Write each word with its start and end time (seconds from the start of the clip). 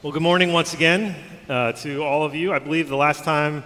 Well, 0.00 0.12
good 0.12 0.22
morning 0.22 0.52
once 0.52 0.74
again 0.74 1.16
uh, 1.48 1.72
to 1.72 2.04
all 2.04 2.22
of 2.22 2.32
you. 2.32 2.52
I 2.52 2.60
believe 2.60 2.88
the 2.88 2.94
last 2.94 3.24
time 3.24 3.64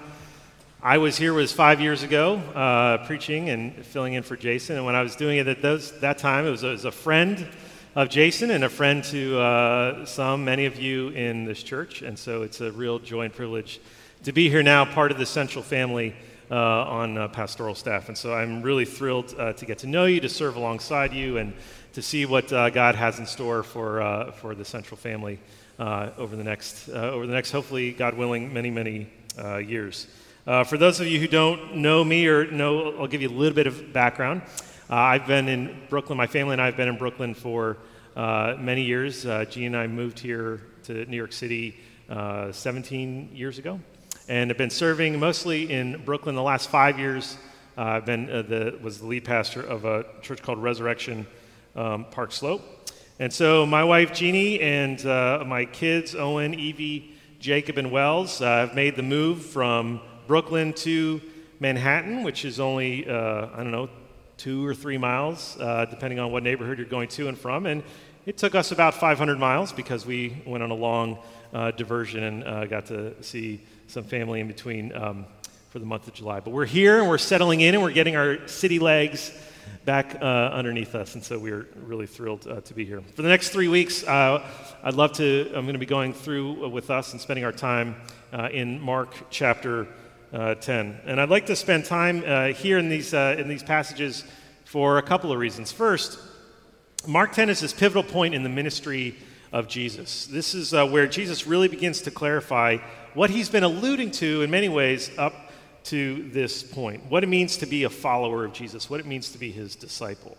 I 0.83 0.97
was 0.97 1.19
here 1.19 1.35
was 1.35 1.53
five 1.53 1.79
years 1.79 2.05
ago, 2.05 2.37
uh, 2.37 3.05
preaching 3.07 3.50
and 3.50 3.84
filling 3.84 4.15
in 4.15 4.23
for 4.23 4.34
Jason. 4.34 4.76
And 4.76 4.87
when 4.87 4.95
I 4.95 5.03
was 5.03 5.15
doing 5.15 5.37
it 5.37 5.47
at 5.47 5.60
those, 5.60 5.92
that 6.00 6.17
time, 6.17 6.47
it 6.47 6.50
was, 6.50 6.63
it 6.63 6.71
was 6.71 6.87
a 6.87 6.91
friend 6.91 7.47
of 7.95 8.09
Jason 8.09 8.50
and 8.50 8.64
a 8.64 8.71
friend 8.71 9.05
to 9.05 9.39
uh, 9.41 10.07
some, 10.07 10.46
many 10.46 10.64
of 10.64 10.80
you 10.80 11.11
in 11.11 11.45
this 11.45 11.62
church. 11.62 12.00
And 12.00 12.18
so 12.18 12.40
it's 12.40 12.62
a 12.62 12.72
real 12.72 12.98
joy 12.98 13.26
and 13.26 13.34
privilege 13.34 13.78
to 14.24 14.32
be 14.32 14.48
here 14.48 14.62
now, 14.62 14.86
part 14.86 15.12
of 15.12 15.18
the 15.18 15.26
Central 15.26 15.62
family 15.62 16.16
uh, 16.50 16.54
on 16.54 17.18
uh, 17.18 17.28
pastoral 17.28 17.74
staff. 17.74 18.08
And 18.08 18.16
so 18.16 18.32
I'm 18.32 18.62
really 18.62 18.86
thrilled 18.86 19.34
uh, 19.38 19.52
to 19.52 19.66
get 19.66 19.76
to 19.80 19.86
know 19.86 20.06
you, 20.06 20.18
to 20.20 20.30
serve 20.30 20.56
alongside 20.56 21.12
you, 21.12 21.36
and 21.36 21.52
to 21.92 22.00
see 22.00 22.24
what 22.24 22.48
God 22.48 22.94
has 22.94 23.18
in 23.18 23.26
store 23.26 23.62
for, 23.62 24.32
for 24.38 24.54
the 24.54 24.64
Central 24.64 24.96
family 24.96 25.38
over 25.79 26.36
the 26.36 26.45
next, 26.45 26.88
uh, 26.88 27.11
over 27.11 27.27
the 27.27 27.32
next, 27.32 27.51
hopefully, 27.51 27.92
God 27.92 28.15
willing, 28.15 28.52
many, 28.52 28.70
many 28.70 29.09
uh, 29.42 29.56
years. 29.56 30.06
Uh, 30.46 30.65
for 30.65 30.77
those 30.77 31.01
of 31.01 31.06
you 31.06 31.20
who 31.20 31.29
don't 31.29 31.77
know 31.77 32.05
me 32.05 32.27
or 32.27 32.51
know, 32.51 32.98
I'll 32.98 33.06
give 33.06 33.23
you 33.23 33.29
a 33.29 33.30
little 33.30 33.55
bit 33.55 33.66
of 33.66 33.93
background. 33.93 34.43
Uh, 34.91 34.95
I've 34.96 35.27
been 35.27 35.48
in 35.48 35.82
Brooklyn, 35.88 36.19
my 36.19 36.27
family 36.27 36.52
and 36.52 36.60
I 36.60 36.66
have 36.66 36.77
been 36.77 36.88
in 36.88 36.98
Brooklyn 36.98 37.34
for 37.34 37.79
many 38.16 38.82
years. 38.82 39.24
Jean 39.51 39.66
and 39.66 39.77
I 39.77 39.87
moved 39.87 40.19
here 40.19 40.60
to 40.84 41.05
New 41.06 41.16
York 41.16 41.32
City 41.32 41.79
17 42.09 43.30
years 43.32 43.59
ago 43.59 43.80
and 44.29 44.51
have 44.51 44.59
been 44.59 44.70
serving 44.70 45.18
mostly 45.18 45.73
in 45.73 46.04
Brooklyn 46.04 46.34
the 46.34 46.43
last 46.43 46.68
five 46.68 46.98
years. 46.98 47.37
I've 47.77 48.04
been 48.04 48.27
the, 48.27 48.79
was 48.82 48.98
the 48.98 49.07
lead 49.07 49.24
pastor 49.24 49.62
of 49.62 49.84
a 49.84 50.04
church 50.20 50.43
called 50.43 50.62
Resurrection 50.62 51.27
um, 51.74 52.04
Park 52.10 52.32
Slope. 52.32 52.81
And 53.22 53.32
so 53.32 53.64
my 53.64 53.84
wife 53.84 54.12
Jeannie 54.12 54.60
and 54.60 55.06
uh, 55.06 55.44
my 55.46 55.64
kids, 55.64 56.16
Owen, 56.16 56.54
Evie, 56.54 57.14
Jacob, 57.38 57.78
and 57.78 57.92
Wells, 57.92 58.40
uh, 58.40 58.46
have 58.46 58.74
made 58.74 58.96
the 58.96 59.04
move 59.04 59.45
from 59.45 60.01
Brooklyn 60.26 60.73
to 60.79 61.20
Manhattan, 61.60 62.24
which 62.24 62.45
is 62.45 62.59
only, 62.59 63.09
uh, 63.09 63.46
I 63.54 63.59
don't 63.59 63.70
know, 63.70 63.90
two 64.39 64.67
or 64.67 64.75
three 64.75 64.98
miles, 64.98 65.56
uh, 65.61 65.84
depending 65.84 66.19
on 66.19 66.33
what 66.33 66.42
neighborhood 66.42 66.79
you're 66.79 66.87
going 66.89 67.06
to 67.11 67.29
and 67.29 67.39
from. 67.39 67.67
And 67.67 67.84
it 68.27 68.39
took 68.39 68.56
us 68.56 68.73
about 68.73 68.92
500 68.92 69.39
miles 69.39 69.70
because 69.70 70.05
we 70.05 70.42
went 70.45 70.64
on 70.64 70.73
a 70.73 70.75
long 70.75 71.17
uh, 71.53 71.70
diversion 71.70 72.25
and 72.25 72.42
uh, 72.42 72.64
got 72.67 72.86
to 72.86 73.23
see 73.23 73.61
some 73.86 74.03
family 74.03 74.41
in 74.41 74.48
between 74.48 74.92
um, 74.97 75.27
for 75.70 75.79
the 75.79 75.86
month 75.86 76.09
of 76.09 76.14
July. 76.14 76.41
But 76.41 76.51
we're 76.51 76.67
here 76.67 76.98
and 76.98 77.09
we're 77.09 77.19
settling 77.19 77.61
in 77.61 77.75
and 77.75 77.84
we're 77.84 77.92
getting 77.92 78.17
our 78.17 78.48
city 78.48 78.81
legs 78.81 79.31
back 79.85 80.17
uh, 80.21 80.25
underneath 80.25 80.95
us. 80.95 81.15
And 81.15 81.25
so 81.25 81.39
we're 81.39 81.67
really 81.85 82.07
thrilled 82.07 82.47
uh, 82.47 82.61
to 82.61 82.75
be 82.75 82.85
here. 82.85 83.01
For 83.01 83.23
the 83.23 83.29
next 83.29 83.49
three 83.49 83.69
weeks, 83.69 84.05
uh, 84.05 84.47
I'd 84.83 84.95
love 84.95 85.13
to, 85.15 85.47
I'm 85.55 85.65
going 85.65 85.73
to 85.73 85.79
be 85.79 85.87
going 85.87 86.13
through 86.13 86.65
uh, 86.65 86.69
with 86.69 86.91
us 86.91 87.13
and 87.13 87.21
spending 87.21 87.45
our 87.45 87.53
time 87.53 87.97
uh, 88.33 88.49
in 88.53 88.81
Mark 88.81 89.15
chapter 89.31 89.89
uh, 90.33 90.55
10. 90.55 91.01
And 91.05 91.21
I'd 91.21 91.31
like 91.31 91.47
to 91.47 91.57
spend 91.57 91.85
time 91.85 92.23
here 92.55 92.79
in 92.79 92.89
these, 92.89 93.13
in 93.13 93.49
these 93.49 93.63
passages 93.63 94.25
for 94.65 94.99
a 94.99 95.03
couple 95.03 95.33
of 95.33 95.39
reasons. 95.39 95.73
First, 95.73 96.19
Mark 97.07 97.33
10 97.33 97.51
is 97.51 97.61
this 97.61 97.73
pivotal 97.73 98.05
point 98.05 98.35
in 98.35 98.43
the 98.43 98.49
ministry 98.49 99.17
of 99.53 99.69
Jesus. 99.69 100.27
This 100.27 100.55
is 100.55 100.73
where 100.73 101.07
Jesus 101.07 101.47
really 101.47 101.69
begins 101.69 102.03
to 102.03 102.11
clarify 102.11 102.79
what 103.15 103.29
he's 103.29 103.51
been 103.51 103.65
alluding 103.65 104.13
to 104.13 104.43
in 104.43 104.51
many 104.51 104.69
ways 104.69 105.11
up 105.19 105.42
to 105.85 106.29
this 106.31 106.63
point 106.63 107.05
what 107.11 107.25
it 107.25 107.29
means 107.29 107.57
to 107.59 107.67
be 107.67 107.85
a 107.85 107.91
follower 107.91 108.45
of 108.45 108.53
Jesus, 108.53 108.89
what 108.89 109.01
it 109.01 109.07
means 109.07 109.31
to 109.31 109.39
be 109.39 109.51
his 109.51 109.77
disciple. 109.77 110.37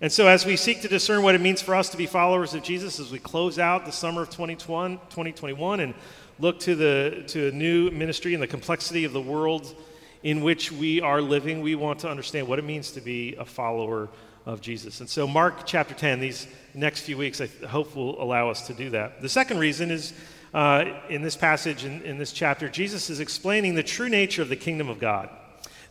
And 0.00 0.12
so, 0.12 0.28
as 0.28 0.46
we 0.46 0.56
seek 0.56 0.82
to 0.82 0.88
discern 0.88 1.22
what 1.22 1.34
it 1.34 1.40
means 1.40 1.60
for 1.60 1.74
us 1.74 1.88
to 1.90 1.96
be 1.96 2.06
followers 2.06 2.54
of 2.54 2.62
Jesus, 2.62 3.00
as 3.00 3.10
we 3.10 3.18
close 3.18 3.58
out 3.58 3.84
the 3.84 3.92
summer 3.92 4.22
of 4.22 4.30
2021 4.30 5.80
and 5.80 5.94
look 6.38 6.60
to, 6.60 6.76
the, 6.76 7.24
to 7.28 7.48
a 7.48 7.50
new 7.50 7.90
ministry 7.90 8.32
and 8.32 8.42
the 8.42 8.46
complexity 8.46 9.04
of 9.04 9.12
the 9.12 9.20
world 9.20 9.74
in 10.22 10.42
which 10.42 10.70
we 10.70 11.00
are 11.00 11.20
living, 11.20 11.62
we 11.62 11.74
want 11.74 11.98
to 12.00 12.08
understand 12.08 12.46
what 12.46 12.60
it 12.60 12.64
means 12.64 12.92
to 12.92 13.00
be 13.00 13.34
a 13.36 13.44
follower 13.44 14.08
of 14.46 14.60
Jesus. 14.60 15.00
And 15.00 15.10
so, 15.10 15.26
Mark 15.26 15.66
chapter 15.66 15.94
10, 15.94 16.20
these 16.20 16.46
next 16.74 17.00
few 17.00 17.16
weeks, 17.16 17.40
I 17.40 17.46
hope 17.66 17.96
will 17.96 18.22
allow 18.22 18.50
us 18.50 18.68
to 18.68 18.74
do 18.74 18.90
that. 18.90 19.20
The 19.20 19.28
second 19.28 19.58
reason 19.58 19.90
is 19.90 20.12
uh, 20.54 20.84
in 21.08 21.22
this 21.22 21.36
passage, 21.36 21.84
in, 21.84 22.02
in, 22.02 22.18
this 22.18 22.32
chapter, 22.32 22.68
Jesus 22.68 23.10
is 23.10 23.20
explaining 23.20 23.74
the 23.74 23.82
true 23.82 24.08
nature 24.08 24.42
of 24.42 24.48
the 24.48 24.56
kingdom 24.56 24.88
of 24.88 24.98
God. 24.98 25.28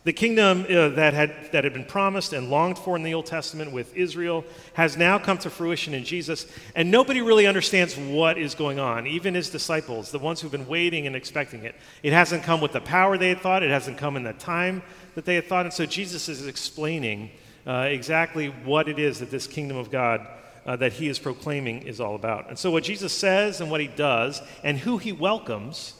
The 0.04 0.12
kingdom 0.12 0.62
uh, 0.62 0.88
that, 0.90 1.12
had, 1.12 1.52
that 1.52 1.64
had 1.64 1.72
been 1.72 1.84
promised 1.84 2.32
and 2.32 2.48
longed 2.48 2.78
for 2.78 2.96
in 2.96 3.02
the 3.02 3.14
Old 3.14 3.26
Testament 3.26 3.72
with 3.72 3.94
Israel 3.94 4.44
has 4.74 4.96
now 4.96 5.18
come 5.18 5.38
to 5.38 5.50
fruition 5.50 5.92
in 5.92 6.04
Jesus, 6.04 6.46
and 6.74 6.90
nobody 6.90 7.20
really 7.20 7.46
understands 7.46 7.96
what 7.96 8.38
is 8.38 8.54
going 8.54 8.78
on, 8.78 9.06
even 9.06 9.34
his 9.34 9.50
disciples, 9.50 10.10
the 10.10 10.18
ones 10.18 10.40
who've 10.40 10.52
been 10.52 10.68
waiting 10.68 11.06
and 11.06 11.14
expecting 11.14 11.64
it. 11.64 11.74
It 12.02 12.12
hasn't 12.12 12.42
come 12.42 12.60
with 12.60 12.72
the 12.72 12.80
power 12.80 13.18
they 13.18 13.28
had 13.28 13.40
thought, 13.40 13.62
it 13.62 13.70
hasn't 13.70 13.98
come 13.98 14.16
in 14.16 14.22
the 14.22 14.32
time 14.32 14.82
that 15.14 15.24
they 15.24 15.34
had 15.34 15.46
thought, 15.46 15.66
and 15.66 15.74
so 15.74 15.84
Jesus 15.84 16.28
is 16.28 16.46
explaining 16.46 17.30
uh, 17.66 17.88
exactly 17.90 18.48
what 18.64 18.88
it 18.88 18.98
is 18.98 19.18
that 19.18 19.30
this 19.30 19.46
kingdom 19.46 19.76
of 19.76 19.90
God 19.90 20.26
uh, 20.68 20.76
that 20.76 20.92
he 20.92 21.08
is 21.08 21.18
proclaiming 21.18 21.80
is 21.84 21.98
all 21.98 22.14
about. 22.14 22.50
And 22.50 22.58
so, 22.58 22.70
what 22.70 22.84
Jesus 22.84 23.10
says 23.10 23.62
and 23.62 23.70
what 23.70 23.80
he 23.80 23.86
does 23.86 24.42
and 24.62 24.76
who 24.76 24.98
he 24.98 25.12
welcomes 25.12 25.94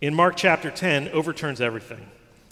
in 0.00 0.14
Mark 0.14 0.36
chapter 0.36 0.70
10 0.70 1.08
overturns 1.08 1.60
everything. 1.60 2.06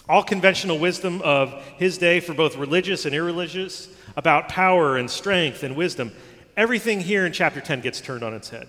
All 0.08 0.24
conventional 0.24 0.80
wisdom 0.80 1.22
of 1.22 1.52
his 1.78 1.96
day 1.96 2.18
for 2.18 2.34
both 2.34 2.56
religious 2.56 3.06
and 3.06 3.14
irreligious 3.14 3.88
about 4.16 4.48
power 4.48 4.96
and 4.96 5.08
strength 5.08 5.62
and 5.62 5.76
wisdom, 5.76 6.10
everything 6.56 7.00
here 7.00 7.24
in 7.24 7.32
chapter 7.32 7.60
10 7.60 7.82
gets 7.82 8.00
turned 8.00 8.24
on 8.24 8.34
its 8.34 8.50
head. 8.50 8.66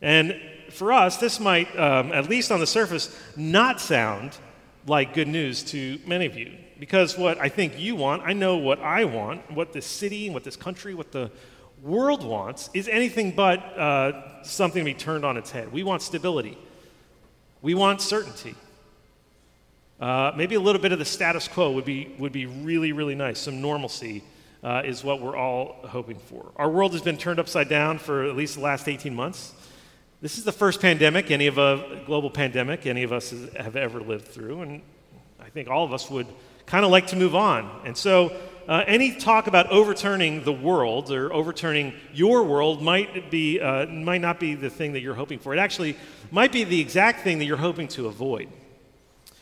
And 0.00 0.40
for 0.70 0.92
us, 0.92 1.16
this 1.16 1.40
might, 1.40 1.76
um, 1.76 2.12
at 2.12 2.28
least 2.28 2.52
on 2.52 2.60
the 2.60 2.66
surface, 2.66 3.12
not 3.36 3.80
sound 3.80 4.38
like 4.86 5.14
good 5.14 5.28
news 5.28 5.64
to 5.64 5.98
many 6.06 6.26
of 6.26 6.36
you. 6.36 6.52
Because 6.78 7.18
what 7.18 7.40
I 7.40 7.48
think 7.48 7.76
you 7.76 7.96
want, 7.96 8.22
I 8.24 8.34
know 8.34 8.56
what 8.56 8.78
I 8.78 9.04
want, 9.04 9.50
what 9.50 9.72
this 9.72 9.86
city, 9.86 10.30
what 10.30 10.44
this 10.44 10.56
country, 10.56 10.94
what 10.94 11.10
the 11.10 11.30
world 11.82 12.24
wants 12.24 12.70
is 12.72 12.88
anything 12.88 13.32
but 13.32 13.58
uh, 13.78 14.42
something 14.44 14.84
to 14.84 14.90
be 14.90 14.94
turned 14.94 15.24
on 15.24 15.36
its 15.36 15.50
head. 15.50 15.72
We 15.72 15.82
want 15.82 16.02
stability, 16.02 16.56
we 17.60 17.74
want 17.74 18.00
certainty. 18.00 18.54
Uh, 20.00 20.32
maybe 20.36 20.56
a 20.56 20.60
little 20.60 20.82
bit 20.82 20.90
of 20.90 20.98
the 20.98 21.04
status 21.04 21.46
quo 21.46 21.70
would 21.70 21.84
be, 21.84 22.12
would 22.18 22.32
be 22.32 22.46
really, 22.46 22.90
really 22.90 23.14
nice. 23.14 23.38
Some 23.38 23.60
normalcy 23.60 24.24
uh, 24.64 24.82
is 24.84 25.04
what 25.04 25.20
we're 25.20 25.36
all 25.36 25.76
hoping 25.84 26.18
for. 26.18 26.50
Our 26.56 26.68
world 26.68 26.90
has 26.92 27.02
been 27.02 27.16
turned 27.16 27.38
upside 27.38 27.68
down 27.68 27.98
for 27.98 28.24
at 28.24 28.34
least 28.34 28.56
the 28.56 28.62
last 28.62 28.88
18 28.88 29.14
months. 29.14 29.52
This 30.20 30.38
is 30.38 30.44
the 30.44 30.50
first 30.50 30.80
pandemic, 30.80 31.30
any 31.30 31.46
of 31.46 31.56
a 31.56 32.02
global 32.04 32.30
pandemic, 32.30 32.84
any 32.84 33.04
of 33.04 33.12
us 33.12 33.32
have 33.56 33.76
ever 33.76 34.00
lived 34.00 34.26
through, 34.26 34.62
and 34.62 34.82
I 35.40 35.48
think 35.50 35.68
all 35.68 35.84
of 35.84 35.92
us 35.92 36.10
would 36.10 36.26
kind 36.66 36.84
of 36.84 36.90
like 36.90 37.08
to 37.08 37.16
move 37.16 37.36
on. 37.36 37.70
And 37.84 37.96
so 37.96 38.36
uh, 38.68 38.84
any 38.86 39.16
talk 39.16 39.46
about 39.46 39.70
overturning 39.70 40.44
the 40.44 40.52
world 40.52 41.10
or 41.10 41.32
overturning 41.32 41.94
your 42.12 42.42
world 42.42 42.82
might, 42.82 43.30
be, 43.30 43.60
uh, 43.60 43.86
might 43.86 44.20
not 44.20 44.38
be 44.38 44.54
the 44.54 44.70
thing 44.70 44.92
that 44.92 45.00
you're 45.00 45.14
hoping 45.14 45.38
for. 45.38 45.52
It 45.52 45.58
actually 45.58 45.96
might 46.30 46.52
be 46.52 46.64
the 46.64 46.80
exact 46.80 47.20
thing 47.22 47.38
that 47.38 47.44
you're 47.44 47.56
hoping 47.56 47.88
to 47.88 48.06
avoid. 48.06 48.48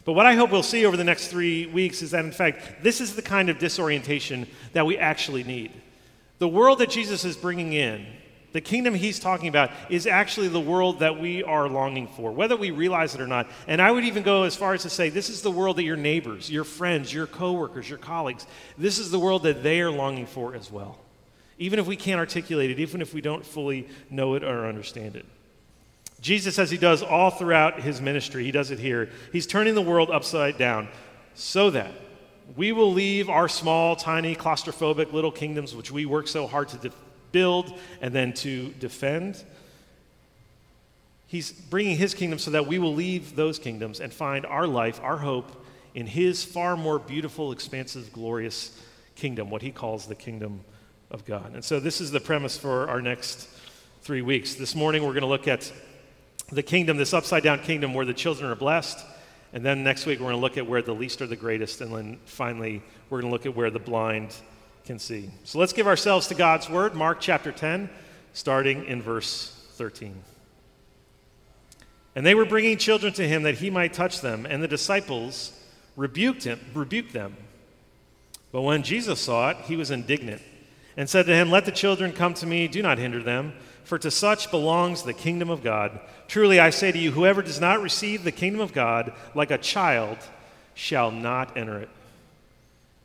But 0.04 0.14
what 0.14 0.26
I 0.26 0.34
hope 0.34 0.50
we'll 0.50 0.62
see 0.62 0.86
over 0.86 0.96
the 0.96 1.04
next 1.04 1.28
three 1.28 1.66
weeks 1.66 2.02
is 2.02 2.12
that, 2.12 2.24
in 2.24 2.32
fact, 2.32 2.82
this 2.82 3.00
is 3.00 3.14
the 3.14 3.22
kind 3.22 3.50
of 3.50 3.58
disorientation 3.58 4.46
that 4.72 4.86
we 4.86 4.96
actually 4.96 5.44
need. 5.44 5.72
The 6.38 6.48
world 6.48 6.78
that 6.78 6.90
Jesus 6.90 7.24
is 7.24 7.36
bringing 7.36 7.74
in 7.74 8.06
the 8.52 8.60
kingdom 8.60 8.94
he's 8.94 9.20
talking 9.20 9.48
about 9.48 9.70
is 9.88 10.06
actually 10.06 10.48
the 10.48 10.60
world 10.60 11.00
that 11.00 11.20
we 11.20 11.44
are 11.44 11.68
longing 11.68 12.08
for, 12.08 12.32
whether 12.32 12.56
we 12.56 12.70
realize 12.70 13.14
it 13.14 13.20
or 13.20 13.26
not. 13.26 13.48
And 13.68 13.80
I 13.80 13.90
would 13.90 14.04
even 14.04 14.22
go 14.22 14.42
as 14.42 14.56
far 14.56 14.74
as 14.74 14.82
to 14.82 14.90
say 14.90 15.08
this 15.08 15.28
is 15.28 15.42
the 15.42 15.50
world 15.50 15.76
that 15.76 15.84
your 15.84 15.96
neighbors, 15.96 16.50
your 16.50 16.64
friends, 16.64 17.12
your 17.12 17.26
coworkers, 17.26 17.88
your 17.88 17.98
colleagues, 17.98 18.46
this 18.76 18.98
is 18.98 19.10
the 19.10 19.18
world 19.18 19.44
that 19.44 19.62
they 19.62 19.80
are 19.80 19.90
longing 19.90 20.26
for 20.26 20.54
as 20.54 20.70
well. 20.70 20.98
Even 21.58 21.78
if 21.78 21.86
we 21.86 21.96
can't 21.96 22.18
articulate 22.18 22.70
it, 22.70 22.80
even 22.80 23.00
if 23.00 23.14
we 23.14 23.20
don't 23.20 23.46
fully 23.46 23.86
know 24.08 24.34
it 24.34 24.42
or 24.42 24.66
understand 24.66 25.14
it. 25.14 25.26
Jesus, 26.20 26.58
as 26.58 26.70
he 26.70 26.76
does 26.76 27.02
all 27.02 27.30
throughout 27.30 27.80
his 27.80 28.00
ministry, 28.00 28.44
he 28.44 28.50
does 28.50 28.70
it 28.70 28.78
here, 28.78 29.10
he's 29.32 29.46
turning 29.46 29.74
the 29.74 29.82
world 29.82 30.10
upside 30.10 30.58
down 30.58 30.88
so 31.34 31.70
that 31.70 31.92
we 32.56 32.72
will 32.72 32.92
leave 32.92 33.30
our 33.30 33.48
small, 33.48 33.94
tiny, 33.94 34.34
claustrophobic 34.34 35.12
little 35.12 35.30
kingdoms, 35.30 35.74
which 35.74 35.90
we 35.90 36.04
work 36.04 36.26
so 36.26 36.46
hard 36.46 36.68
to 36.68 36.90
build 37.32 37.78
and 38.00 38.14
then 38.14 38.32
to 38.34 38.70
defend. 38.78 39.42
He's 41.26 41.52
bringing 41.52 41.96
his 41.96 42.12
kingdom 42.14 42.38
so 42.38 42.50
that 42.50 42.66
we 42.66 42.78
will 42.78 42.94
leave 42.94 43.36
those 43.36 43.58
kingdoms 43.58 44.00
and 44.00 44.12
find 44.12 44.44
our 44.44 44.66
life, 44.66 45.00
our 45.02 45.18
hope, 45.18 45.64
in 45.94 46.06
his 46.06 46.44
far 46.44 46.76
more 46.76 46.98
beautiful, 46.98 47.52
expansive, 47.52 48.12
glorious 48.12 48.76
kingdom, 49.14 49.50
what 49.50 49.62
he 49.62 49.70
calls 49.70 50.06
the 50.06 50.14
kingdom 50.14 50.60
of 51.10 51.24
God. 51.24 51.52
And 51.54 51.64
so, 51.64 51.80
this 51.80 52.00
is 52.00 52.10
the 52.10 52.20
premise 52.20 52.56
for 52.56 52.88
our 52.88 53.00
next 53.00 53.48
three 54.02 54.22
weeks. 54.22 54.54
This 54.54 54.74
morning, 54.74 55.02
we're 55.02 55.12
going 55.12 55.22
to 55.22 55.28
look 55.28 55.48
at 55.48 55.70
the 56.50 56.62
kingdom, 56.62 56.96
this 56.96 57.14
upside 57.14 57.42
down 57.42 57.60
kingdom 57.60 57.94
where 57.94 58.06
the 58.06 58.14
children 58.14 58.50
are 58.50 58.56
blessed. 58.56 58.98
And 59.52 59.64
then 59.64 59.82
next 59.82 60.06
week, 60.06 60.20
we're 60.20 60.26
going 60.26 60.36
to 60.36 60.40
look 60.40 60.56
at 60.56 60.66
where 60.66 60.82
the 60.82 60.94
least 60.94 61.20
are 61.22 61.26
the 61.26 61.36
greatest. 61.36 61.80
And 61.80 61.92
then 61.92 62.18
finally, 62.24 62.82
we're 63.08 63.20
going 63.20 63.30
to 63.30 63.32
look 63.32 63.46
at 63.46 63.54
where 63.54 63.70
the 63.70 63.80
blind 63.80 64.34
can 64.90 64.98
see. 64.98 65.30
So 65.44 65.60
let's 65.60 65.72
give 65.72 65.86
ourselves 65.86 66.26
to 66.26 66.34
God's 66.34 66.68
word, 66.68 66.96
Mark 66.96 67.20
chapter 67.20 67.52
10, 67.52 67.88
starting 68.32 68.86
in 68.86 69.00
verse 69.00 69.56
13. 69.74 70.20
And 72.16 72.26
they 72.26 72.34
were 72.34 72.44
bringing 72.44 72.76
children 72.76 73.12
to 73.12 73.28
him 73.28 73.44
that 73.44 73.58
he 73.58 73.70
might 73.70 73.92
touch 73.92 74.20
them, 74.20 74.46
and 74.46 74.60
the 74.60 74.66
disciples 74.66 75.56
rebuked 75.94 76.42
him, 76.42 76.58
rebuked 76.74 77.12
them. 77.12 77.36
But 78.50 78.62
when 78.62 78.82
Jesus 78.82 79.20
saw 79.20 79.50
it, 79.50 79.58
he 79.58 79.76
was 79.76 79.92
indignant 79.92 80.42
and 80.96 81.08
said 81.08 81.26
to 81.26 81.36
him, 81.36 81.52
Let 81.52 81.66
the 81.66 81.70
children 81.70 82.12
come 82.12 82.34
to 82.34 82.46
me, 82.46 82.66
do 82.66 82.82
not 82.82 82.98
hinder 82.98 83.22
them, 83.22 83.52
for 83.84 83.96
to 83.96 84.10
such 84.10 84.50
belongs 84.50 85.04
the 85.04 85.12
kingdom 85.12 85.50
of 85.50 85.62
God. 85.62 86.00
Truly 86.26 86.58
I 86.58 86.70
say 86.70 86.90
to 86.90 86.98
you, 86.98 87.12
whoever 87.12 87.42
does 87.42 87.60
not 87.60 87.80
receive 87.80 88.24
the 88.24 88.32
kingdom 88.32 88.60
of 88.60 88.72
God 88.72 89.12
like 89.36 89.52
a 89.52 89.58
child 89.58 90.18
shall 90.74 91.12
not 91.12 91.56
enter 91.56 91.78
it. 91.78 91.90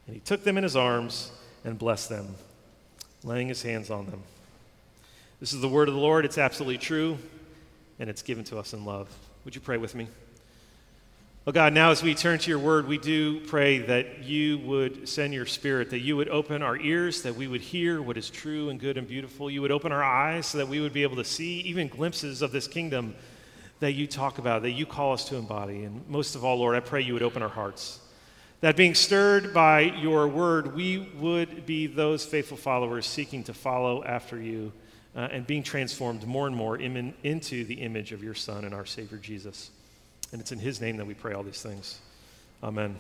And 0.08 0.16
he 0.16 0.20
took 0.20 0.44
them 0.44 0.58
in 0.58 0.64
his 0.64 0.76
arms 0.76 1.32
and 1.65 1.77
blessed 1.77 2.07
them, 2.07 2.35
laying 3.23 3.50
his 3.50 3.62
hands 3.62 3.89
on 3.89 4.06
them. 4.06 4.21
This 5.41 5.51
is 5.51 5.59
the 5.59 5.67
word 5.67 5.89
of 5.89 5.95
the 5.95 6.00
Lord. 6.00 6.23
It's 6.23 6.38
absolutely 6.38 6.77
true, 6.77 7.17
and 8.00 8.09
it's 8.09 8.21
given 8.21 8.45
to 8.45 8.57
us 8.57 8.73
in 8.73 8.85
love. 8.85 9.09
Would 9.44 9.56
you 9.56 9.62
pray 9.62 9.77
with 9.77 9.95
me? 9.95 10.07
Oh 11.47 11.51
God, 11.51 11.73
now 11.73 11.91
as 11.91 12.01
we 12.01 12.15
turn 12.15 12.39
to 12.39 12.50
your 12.50 12.57
word, 12.57 12.88
we 12.88 12.97
do 12.97 13.39
pray 13.41 13.79
that 13.79 14.23
you 14.23 14.57
would 14.59 15.07
send 15.07 15.33
your 15.33 15.45
spirit, 15.45 15.91
that 15.91 16.00
you 16.00 16.17
would 16.17 16.29
open 16.29 16.63
our 16.63 16.77
ears, 16.77 17.21
that 17.23 17.35
we 17.35 17.47
would 17.47 17.62
hear 17.62 18.01
what 18.01 18.17
is 18.17 18.29
true 18.29 18.69
and 18.69 18.79
good 18.79 18.97
and 18.97 19.07
beautiful. 19.07 19.51
You 19.51 19.62
would 19.62 19.71
open 19.71 19.91
our 19.91 20.03
eyes 20.03 20.47
so 20.47 20.57
that 20.59 20.67
we 20.67 20.79
would 20.79 20.94
be 20.94 21.03
able 21.03 21.17
to 21.17 21.23
see 21.23 21.59
even 21.62 21.88
glimpses 21.88 22.41
of 22.41 22.51
this 22.51 22.67
kingdom 22.67 23.15
that 23.79 23.91
you 23.91 24.07
talk 24.07 24.39
about, 24.39 24.63
that 24.63 24.71
you 24.71 24.88
call 24.88 25.13
us 25.13 25.25
to 25.29 25.35
embody. 25.35 25.83
And 25.83 26.07
most 26.09 26.35
of 26.35 26.44
all, 26.44 26.57
Lord, 26.57 26.75
I 26.75 26.79
pray 26.79 27.01
you 27.01 27.13
would 27.13 27.21
open 27.21 27.44
our 27.44 27.50
hearts. 27.50 28.00
That 28.65 28.75
being 28.75 28.95
stirred 28.95 29.53
by 29.53 29.81
your 29.81 30.27
word, 30.27 30.75
we 30.75 30.97
would 31.19 31.67
be 31.67 31.85
those 31.85 32.25
faithful 32.25 32.57
followers 32.57 33.06
seeking 33.06 33.44
to 33.44 33.53
follow 33.53 34.03
after 34.03 34.41
you 34.41 34.71
uh, 35.15 35.27
and 35.31 35.45
being 35.45 35.62
transformed 35.62 36.25
more 36.25 36.47
and 36.47 36.56
more 36.56 36.75
in, 36.75 37.13
into 37.21 37.63
the 37.65 37.75
image 37.75 38.12
of 38.12 38.23
your 38.23 38.33
Son 38.33 38.65
and 38.65 38.73
our 38.73 38.88
Savior 38.88 39.19
Jesus. 39.19 39.69
And 40.31 40.41
it's 40.41 40.51
in 40.51 40.57
His 40.57 40.81
name 40.81 40.97
that 40.97 41.06
we 41.06 41.13
pray 41.13 41.33
all 41.33 41.44
these 41.44 41.62
things. 41.62 42.00
Amen. 42.63 42.95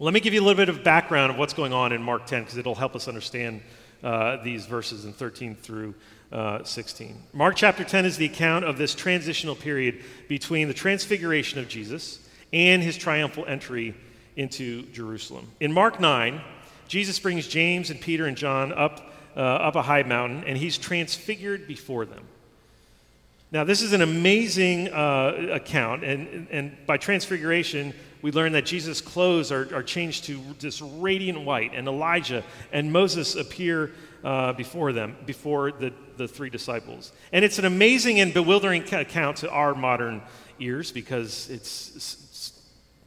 Let 0.00 0.12
me 0.12 0.18
give 0.18 0.34
you 0.34 0.40
a 0.40 0.44
little 0.44 0.60
bit 0.60 0.68
of 0.68 0.82
background 0.82 1.30
of 1.30 1.38
what's 1.38 1.54
going 1.54 1.72
on 1.72 1.92
in 1.92 2.02
Mark 2.02 2.26
10 2.26 2.42
because 2.42 2.56
it'll 2.56 2.74
help 2.74 2.96
us 2.96 3.06
understand 3.06 3.62
uh, 4.02 4.42
these 4.42 4.66
verses 4.66 5.04
in 5.04 5.12
13 5.12 5.54
through 5.54 5.94
uh, 6.32 6.64
16. 6.64 7.16
Mark 7.32 7.54
chapter 7.54 7.84
10 7.84 8.06
is 8.06 8.16
the 8.16 8.26
account 8.26 8.64
of 8.64 8.76
this 8.76 8.96
transitional 8.96 9.54
period 9.54 10.02
between 10.26 10.66
the 10.66 10.74
transfiguration 10.74 11.60
of 11.60 11.68
Jesus 11.68 12.18
and 12.52 12.82
his 12.82 12.96
triumphal 12.96 13.44
entry 13.46 13.94
into 14.36 14.82
Jerusalem. 14.86 15.48
In 15.60 15.72
Mark 15.72 16.00
9, 16.00 16.40
Jesus 16.88 17.18
brings 17.18 17.46
James 17.46 17.90
and 17.90 18.00
Peter 18.00 18.26
and 18.26 18.36
John 18.36 18.72
up, 18.72 19.12
uh, 19.36 19.40
up 19.40 19.76
a 19.76 19.82
high 19.82 20.02
mountain, 20.02 20.44
and 20.44 20.56
he's 20.58 20.78
transfigured 20.78 21.66
before 21.66 22.04
them. 22.04 22.24
Now, 23.52 23.62
this 23.62 23.82
is 23.82 23.92
an 23.92 24.02
amazing 24.02 24.88
uh, 24.88 25.50
account, 25.52 26.02
and, 26.02 26.48
and 26.50 26.76
by 26.86 26.96
transfiguration, 26.96 27.94
we 28.20 28.32
learn 28.32 28.52
that 28.52 28.66
Jesus' 28.66 29.00
clothes 29.00 29.52
are, 29.52 29.72
are 29.74 29.82
changed 29.82 30.24
to 30.24 30.40
this 30.58 30.82
radiant 30.82 31.42
white, 31.42 31.72
and 31.74 31.86
Elijah 31.86 32.42
and 32.72 32.92
Moses 32.92 33.36
appear 33.36 33.92
uh, 34.24 34.54
before 34.54 34.92
them, 34.92 35.16
before 35.26 35.70
the, 35.70 35.92
the 36.16 36.26
three 36.26 36.50
disciples. 36.50 37.12
And 37.32 37.44
it's 37.44 37.58
an 37.58 37.64
amazing 37.64 38.20
and 38.20 38.32
bewildering 38.32 38.82
account 38.92 39.36
to 39.38 39.50
our 39.50 39.74
modern 39.74 40.22
ears 40.58 40.90
because 40.90 41.50
it's 41.50 42.53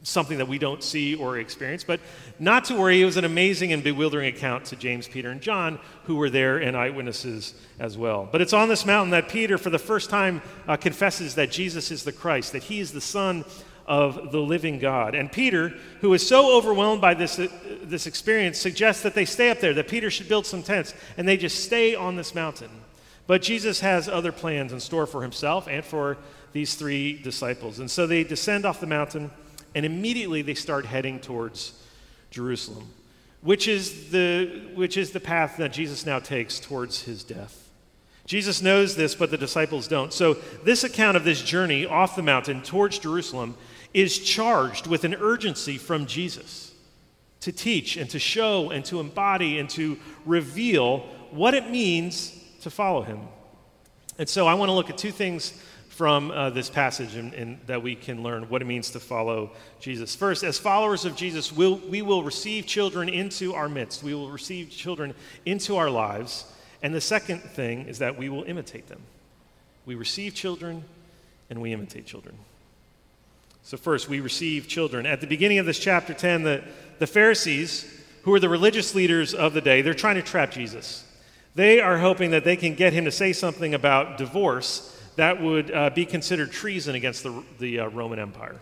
something 0.02 0.38
that 0.38 0.48
we 0.48 0.58
don't 0.58 0.82
see 0.82 1.14
or 1.14 1.38
experience. 1.38 1.84
But 1.84 2.00
not 2.38 2.64
to 2.66 2.74
worry, 2.74 3.02
it 3.02 3.04
was 3.04 3.16
an 3.16 3.24
amazing 3.24 3.72
and 3.72 3.82
bewildering 3.82 4.34
account 4.34 4.66
to 4.66 4.76
James, 4.76 5.08
Peter, 5.08 5.30
and 5.30 5.40
John, 5.40 5.78
who 6.04 6.16
were 6.16 6.30
there 6.30 6.58
and 6.58 6.76
eyewitnesses 6.76 7.54
as 7.78 7.98
well. 7.98 8.28
But 8.30 8.40
it's 8.40 8.52
on 8.52 8.68
this 8.68 8.86
mountain 8.86 9.10
that 9.10 9.28
Peter, 9.28 9.58
for 9.58 9.70
the 9.70 9.78
first 9.78 10.08
time, 10.10 10.40
uh, 10.66 10.76
confesses 10.76 11.34
that 11.34 11.50
Jesus 11.50 11.90
is 11.90 12.04
the 12.04 12.12
Christ, 12.12 12.52
that 12.52 12.64
he 12.64 12.80
is 12.80 12.92
the 12.92 13.00
Son 13.00 13.44
of 13.86 14.32
the 14.32 14.40
living 14.40 14.78
God. 14.78 15.14
And 15.14 15.32
Peter, 15.32 15.70
who 16.00 16.12
is 16.12 16.26
so 16.26 16.56
overwhelmed 16.56 17.00
by 17.00 17.14
this, 17.14 17.38
uh, 17.38 17.48
this 17.82 18.06
experience, 18.06 18.58
suggests 18.58 19.02
that 19.02 19.14
they 19.14 19.24
stay 19.24 19.50
up 19.50 19.60
there, 19.60 19.74
that 19.74 19.88
Peter 19.88 20.10
should 20.10 20.28
build 20.28 20.46
some 20.46 20.62
tents, 20.62 20.94
and 21.16 21.26
they 21.26 21.38
just 21.38 21.64
stay 21.64 21.94
on 21.94 22.14
this 22.14 22.34
mountain. 22.34 22.70
But 23.26 23.42
Jesus 23.42 23.80
has 23.80 24.08
other 24.08 24.32
plans 24.32 24.72
in 24.72 24.80
store 24.80 25.06
for 25.06 25.22
himself 25.22 25.68
and 25.68 25.84
for 25.84 26.18
these 26.52 26.74
three 26.74 27.14
disciples. 27.14 27.78
And 27.78 27.90
so 27.90 28.06
they 28.06 28.24
descend 28.24 28.64
off 28.64 28.80
the 28.80 28.86
mountain 28.86 29.30
and 29.78 29.86
immediately 29.86 30.42
they 30.42 30.54
start 30.54 30.84
heading 30.86 31.20
towards 31.20 31.72
Jerusalem, 32.32 32.90
which 33.42 33.68
is 33.68 34.10
the, 34.10 34.60
which 34.74 34.96
is 34.96 35.12
the 35.12 35.20
path 35.20 35.56
that 35.58 35.72
Jesus 35.72 36.04
now 36.04 36.18
takes 36.18 36.58
towards 36.58 37.04
his 37.04 37.22
death. 37.22 37.70
Jesus 38.26 38.60
knows 38.60 38.96
this, 38.96 39.14
but 39.14 39.30
the 39.30 39.38
disciples 39.38 39.86
don't. 39.86 40.12
So, 40.12 40.34
this 40.64 40.82
account 40.82 41.16
of 41.16 41.22
this 41.22 41.40
journey 41.40 41.86
off 41.86 42.16
the 42.16 42.24
mountain 42.24 42.60
towards 42.60 42.98
Jerusalem 42.98 43.56
is 43.94 44.18
charged 44.18 44.88
with 44.88 45.04
an 45.04 45.14
urgency 45.14 45.78
from 45.78 46.06
Jesus 46.06 46.74
to 47.42 47.52
teach 47.52 47.96
and 47.96 48.10
to 48.10 48.18
show 48.18 48.70
and 48.70 48.84
to 48.86 48.98
embody 48.98 49.60
and 49.60 49.70
to 49.70 49.96
reveal 50.26 51.06
what 51.30 51.54
it 51.54 51.70
means 51.70 52.36
to 52.62 52.68
follow 52.68 53.02
him. 53.02 53.20
And 54.18 54.28
so, 54.28 54.48
I 54.48 54.54
want 54.54 54.70
to 54.70 54.74
look 54.74 54.90
at 54.90 54.98
two 54.98 55.12
things 55.12 55.52
from 55.98 56.30
uh, 56.30 56.48
this 56.48 56.70
passage 56.70 57.16
and, 57.16 57.34
and, 57.34 57.58
that 57.66 57.82
we 57.82 57.96
can 57.96 58.22
learn 58.22 58.44
what 58.44 58.62
it 58.62 58.66
means 58.66 58.92
to 58.92 59.00
follow 59.00 59.50
Jesus. 59.80 60.14
First, 60.14 60.44
as 60.44 60.56
followers 60.56 61.04
of 61.04 61.16
Jesus, 61.16 61.50
we'll, 61.50 61.78
we 61.90 62.02
will 62.02 62.22
receive 62.22 62.66
children 62.66 63.08
into 63.08 63.52
our 63.52 63.68
midst, 63.68 64.04
we 64.04 64.14
will 64.14 64.30
receive 64.30 64.70
children 64.70 65.12
into 65.44 65.76
our 65.76 65.90
lives. 65.90 66.44
And 66.84 66.94
the 66.94 67.00
second 67.00 67.40
thing 67.40 67.86
is 67.86 67.98
that 67.98 68.16
we 68.16 68.28
will 68.28 68.44
imitate 68.44 68.86
them. 68.86 69.00
We 69.86 69.96
receive 69.96 70.36
children 70.36 70.84
and 71.50 71.60
we 71.60 71.72
imitate 71.72 72.06
children. 72.06 72.36
So, 73.64 73.76
first, 73.76 74.08
we 74.08 74.20
receive 74.20 74.68
children. 74.68 75.04
At 75.04 75.20
the 75.20 75.26
beginning 75.26 75.58
of 75.58 75.66
this 75.66 75.80
chapter 75.80 76.14
10, 76.14 76.44
the, 76.44 76.62
the 77.00 77.08
Pharisees, 77.08 77.92
who 78.22 78.32
are 78.32 78.40
the 78.40 78.48
religious 78.48 78.94
leaders 78.94 79.34
of 79.34 79.52
the 79.52 79.60
day, 79.60 79.82
they're 79.82 79.94
trying 79.94 80.14
to 80.14 80.22
trap 80.22 80.52
Jesus. 80.52 81.04
They 81.56 81.80
are 81.80 81.98
hoping 81.98 82.30
that 82.30 82.44
they 82.44 82.54
can 82.54 82.76
get 82.76 82.92
him 82.92 83.04
to 83.04 83.10
say 83.10 83.32
something 83.32 83.74
about 83.74 84.16
divorce 84.16 84.94
that 85.18 85.42
would 85.42 85.72
uh, 85.72 85.90
be 85.90 86.06
considered 86.06 86.52
treason 86.52 86.94
against 86.94 87.24
the, 87.24 87.42
the 87.58 87.80
uh, 87.80 87.88
Roman 87.88 88.20
Empire. 88.20 88.54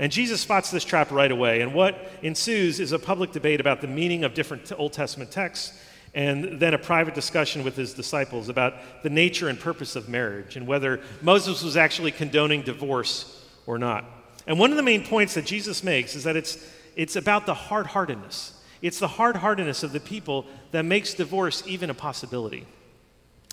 And 0.00 0.10
Jesus 0.10 0.40
spots 0.40 0.68
this 0.72 0.84
trap 0.84 1.12
right 1.12 1.30
away. 1.30 1.60
And 1.60 1.74
what 1.74 2.10
ensues 2.22 2.80
is 2.80 2.90
a 2.90 2.98
public 2.98 3.30
debate 3.30 3.60
about 3.60 3.80
the 3.80 3.86
meaning 3.86 4.24
of 4.24 4.34
different 4.34 4.72
Old 4.76 4.92
Testament 4.92 5.30
texts, 5.30 5.78
and 6.12 6.58
then 6.58 6.74
a 6.74 6.78
private 6.78 7.14
discussion 7.14 7.62
with 7.62 7.76
his 7.76 7.94
disciples 7.94 8.48
about 8.48 8.74
the 9.04 9.10
nature 9.10 9.48
and 9.48 9.60
purpose 9.60 9.94
of 9.94 10.08
marriage 10.08 10.56
and 10.56 10.66
whether 10.66 11.00
Moses 11.22 11.62
was 11.62 11.76
actually 11.76 12.10
condoning 12.10 12.62
divorce 12.62 13.40
or 13.66 13.78
not. 13.78 14.04
And 14.48 14.58
one 14.58 14.72
of 14.72 14.76
the 14.76 14.82
main 14.82 15.06
points 15.06 15.34
that 15.34 15.46
Jesus 15.46 15.84
makes 15.84 16.16
is 16.16 16.24
that 16.24 16.34
it's, 16.34 16.58
it's 16.96 17.14
about 17.14 17.46
the 17.46 17.54
hard 17.54 17.86
heartedness. 17.86 18.60
It's 18.82 18.98
the 18.98 19.06
hard 19.06 19.36
heartedness 19.36 19.84
of 19.84 19.92
the 19.92 20.00
people 20.00 20.46
that 20.72 20.84
makes 20.84 21.14
divorce 21.14 21.62
even 21.64 21.90
a 21.90 21.94
possibility. 21.94 22.66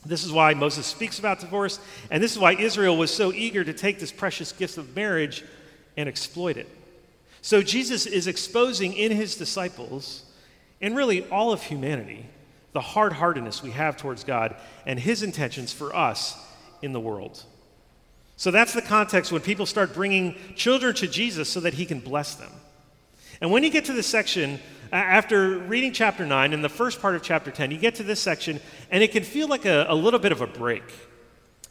This 0.05 0.23
is 0.23 0.31
why 0.31 0.53
Moses 0.53 0.85
speaks 0.85 1.19
about 1.19 1.39
divorce, 1.39 1.79
and 2.09 2.23
this 2.23 2.31
is 2.31 2.39
why 2.39 2.53
Israel 2.53 2.97
was 2.97 3.13
so 3.13 3.33
eager 3.33 3.63
to 3.63 3.73
take 3.73 3.99
this 3.99 4.11
precious 4.11 4.51
gift 4.51 4.77
of 4.77 4.95
marriage 4.95 5.43
and 5.97 6.07
exploit 6.07 6.55
it. 6.55 6.69
So 7.41 7.61
Jesus 7.61 8.05
is 8.05 8.27
exposing 8.27 8.93
in 8.93 9.11
his 9.11 9.35
disciples, 9.35 10.23
and 10.81 10.95
really 10.95 11.27
all 11.29 11.51
of 11.51 11.63
humanity, 11.63 12.25
the 12.71 12.81
hard 12.81 13.13
heartedness 13.13 13.61
we 13.61 13.71
have 13.71 13.97
towards 13.97 14.23
God 14.23 14.55
and 14.85 14.99
his 14.99 15.23
intentions 15.23 15.73
for 15.73 15.95
us 15.95 16.37
in 16.81 16.93
the 16.93 16.99
world. 16.99 17.43
So 18.37 18.51
that's 18.51 18.73
the 18.73 18.81
context 18.81 19.33
when 19.33 19.41
people 19.41 19.65
start 19.65 19.93
bringing 19.93 20.35
children 20.55 20.95
to 20.95 21.07
Jesus 21.07 21.49
so 21.49 21.59
that 21.59 21.73
he 21.73 21.85
can 21.85 21.99
bless 21.99 22.35
them. 22.35 22.51
And 23.41 23.51
when 23.51 23.63
you 23.63 23.69
get 23.69 23.85
to 23.85 23.93
this 23.93 24.07
section, 24.07 24.59
after 24.91 25.57
reading 25.57 25.93
chapter 25.93 26.25
9 26.25 26.53
and 26.53 26.63
the 26.63 26.69
first 26.69 27.01
part 27.01 27.15
of 27.15 27.21
chapter 27.21 27.51
10, 27.51 27.71
you 27.71 27.77
get 27.77 27.95
to 27.95 28.03
this 28.03 28.19
section, 28.19 28.59
and 28.89 29.03
it 29.03 29.11
can 29.11 29.23
feel 29.23 29.47
like 29.47 29.65
a, 29.65 29.85
a 29.89 29.95
little 29.95 30.19
bit 30.19 30.31
of 30.31 30.41
a 30.41 30.47
break. 30.47 30.83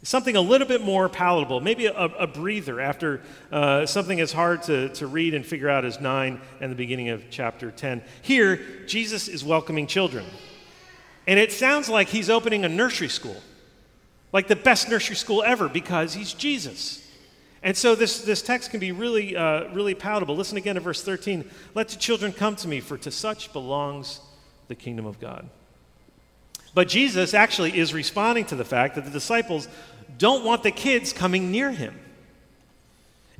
Something 0.01 0.37
a 0.37 0.41
little 0.41 0.67
bit 0.67 0.81
more 0.81 1.09
palatable, 1.09 1.59
maybe 1.59 1.87
a, 1.87 1.93
a 1.93 2.27
breather 2.27 2.79
after 2.79 3.21
uh, 3.51 3.85
something 3.85 4.21
as 4.21 4.31
hard 4.31 4.63
to, 4.63 4.89
to 4.89 5.07
read 5.07 5.33
and 5.33 5.45
figure 5.45 5.69
out 5.69 5.83
as 5.83 5.99
9 5.99 6.39
and 6.61 6.71
the 6.71 6.75
beginning 6.75 7.09
of 7.09 7.23
chapter 7.29 7.71
10. 7.71 8.01
Here, 8.21 8.61
Jesus 8.87 9.27
is 9.27 9.43
welcoming 9.43 9.87
children. 9.87 10.25
And 11.27 11.37
it 11.37 11.51
sounds 11.51 11.89
like 11.89 12.07
he's 12.07 12.29
opening 12.29 12.63
a 12.63 12.69
nursery 12.69 13.09
school, 13.09 13.35
like 14.31 14.47
the 14.47 14.55
best 14.55 14.89
nursery 14.89 15.17
school 15.17 15.43
ever, 15.43 15.67
because 15.67 16.13
he's 16.13 16.33
Jesus. 16.33 17.05
And 17.61 17.75
so 17.75 17.93
this, 17.95 18.21
this 18.21 18.41
text 18.41 18.71
can 18.71 18.79
be 18.79 18.91
really, 18.91 19.35
uh, 19.35 19.71
really 19.73 19.93
palatable. 19.93 20.35
Listen 20.35 20.57
again 20.57 20.75
to 20.75 20.81
verse 20.81 21.01
13. 21.01 21.49
Let 21.75 21.89
the 21.89 21.97
children 21.97 22.31
come 22.31 22.55
to 22.57 22.67
me, 22.67 22.79
for 22.79 22.97
to 22.99 23.11
such 23.11 23.51
belongs 23.51 24.21
the 24.67 24.75
kingdom 24.75 25.05
of 25.05 25.19
God. 25.19 25.49
But 26.73 26.87
Jesus 26.87 27.33
actually 27.33 27.77
is 27.77 27.93
responding 27.93 28.45
to 28.45 28.55
the 28.55 28.63
fact 28.63 28.95
that 28.95 29.03
the 29.03 29.11
disciples 29.11 29.67
don't 30.17 30.45
want 30.45 30.63
the 30.63 30.71
kids 30.71 31.11
coming 31.11 31.51
near 31.51 31.71
him. 31.71 31.99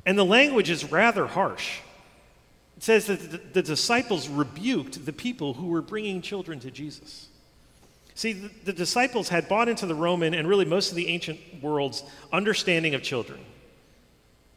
And 0.04 0.18
the 0.18 0.24
language 0.24 0.70
is 0.70 0.90
rather 0.90 1.26
harsh. 1.26 1.78
It 2.76 2.82
says 2.82 3.06
that 3.06 3.30
the, 3.30 3.38
the 3.38 3.62
disciples 3.62 4.28
rebuked 4.28 5.04
the 5.04 5.12
people 5.12 5.54
who 5.54 5.66
were 5.66 5.82
bringing 5.82 6.22
children 6.22 6.60
to 6.60 6.70
Jesus. 6.70 7.28
See, 8.14 8.32
the, 8.32 8.50
the 8.64 8.72
disciples 8.72 9.28
had 9.28 9.48
bought 9.48 9.68
into 9.68 9.86
the 9.86 9.94
Roman 9.94 10.34
and 10.34 10.48
really 10.48 10.64
most 10.64 10.90
of 10.90 10.96
the 10.96 11.08
ancient 11.08 11.38
world's 11.62 12.02
understanding 12.32 12.94
of 12.94 13.02
children. 13.02 13.40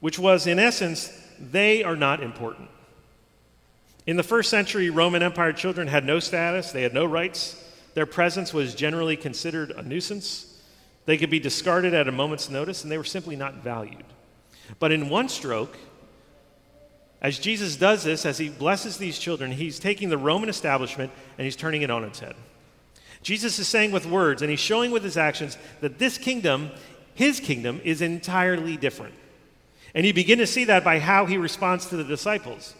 Which 0.03 0.19
was, 0.19 0.47
in 0.47 0.59
essence, 0.59 1.17
they 1.39 1.81
are 1.81 1.95
not 1.95 2.21
important. 2.21 2.67
In 4.05 4.17
the 4.17 4.21
first 4.21 4.49
century, 4.49 4.89
Roman 4.89 5.23
Empire 5.23 5.53
children 5.53 5.87
had 5.87 6.03
no 6.03 6.19
status, 6.19 6.73
they 6.73 6.81
had 6.81 6.93
no 6.93 7.05
rights. 7.05 7.55
Their 7.93 8.05
presence 8.05 8.53
was 8.53 8.75
generally 8.75 9.15
considered 9.15 9.71
a 9.71 9.81
nuisance. 9.81 10.61
They 11.05 11.17
could 11.17 11.29
be 11.29 11.39
discarded 11.39 11.93
at 11.93 12.09
a 12.09 12.11
moment's 12.11 12.49
notice, 12.49 12.83
and 12.83 12.91
they 12.91 12.97
were 12.97 13.05
simply 13.05 13.37
not 13.37 13.63
valued. 13.63 14.03
But 14.77 14.91
in 14.91 15.07
one 15.07 15.29
stroke, 15.29 15.77
as 17.21 17.39
Jesus 17.39 17.77
does 17.77 18.03
this, 18.03 18.25
as 18.25 18.37
he 18.37 18.49
blesses 18.49 18.97
these 18.97 19.17
children, 19.17 19.53
he's 19.53 19.79
taking 19.79 20.09
the 20.09 20.17
Roman 20.17 20.49
establishment 20.49 21.13
and 21.37 21.45
he's 21.45 21.55
turning 21.55 21.81
it 21.81 21.89
on 21.89 22.03
its 22.03 22.19
head. 22.19 22.35
Jesus 23.21 23.57
is 23.57 23.69
saying 23.69 23.93
with 23.93 24.05
words 24.05 24.41
and 24.41 24.51
he's 24.51 24.59
showing 24.59 24.91
with 24.91 25.05
his 25.05 25.15
actions 25.15 25.57
that 25.79 25.97
this 25.97 26.17
kingdom, 26.17 26.71
his 27.13 27.39
kingdom, 27.39 27.79
is 27.85 28.01
entirely 28.01 28.75
different. 28.75 29.13
And 29.95 30.05
you 30.05 30.13
begin 30.13 30.39
to 30.39 30.47
see 30.47 30.65
that 30.65 30.83
by 30.83 30.99
how 30.99 31.25
he 31.25 31.37
responds 31.37 31.87
to 31.87 31.97
the 31.97 32.03
disciples. 32.03 32.73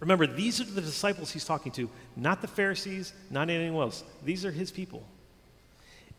Remember, 0.00 0.26
these 0.26 0.60
are 0.60 0.64
the 0.64 0.80
disciples 0.80 1.30
he's 1.30 1.44
talking 1.44 1.72
to, 1.72 1.90
not 2.16 2.40
the 2.40 2.48
Pharisees, 2.48 3.12
not 3.30 3.50
anyone 3.50 3.82
else. 3.82 4.02
These 4.24 4.46
are 4.46 4.50
his 4.50 4.70
people. 4.70 5.06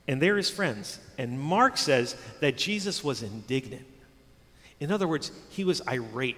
And 0.08 0.22
they're 0.22 0.38
his 0.38 0.52
friends. 0.52 1.00
And 1.18 1.40
Mark 1.40 1.78
says 1.78 2.16
that 2.42 2.58
Jesus 2.58 3.04
was 3.04 3.24
indignant. 3.24 3.86
In 4.80 4.92
other 4.92 5.08
words, 5.08 5.32
he 5.50 5.64
was 5.64 5.82
irate. 5.88 6.38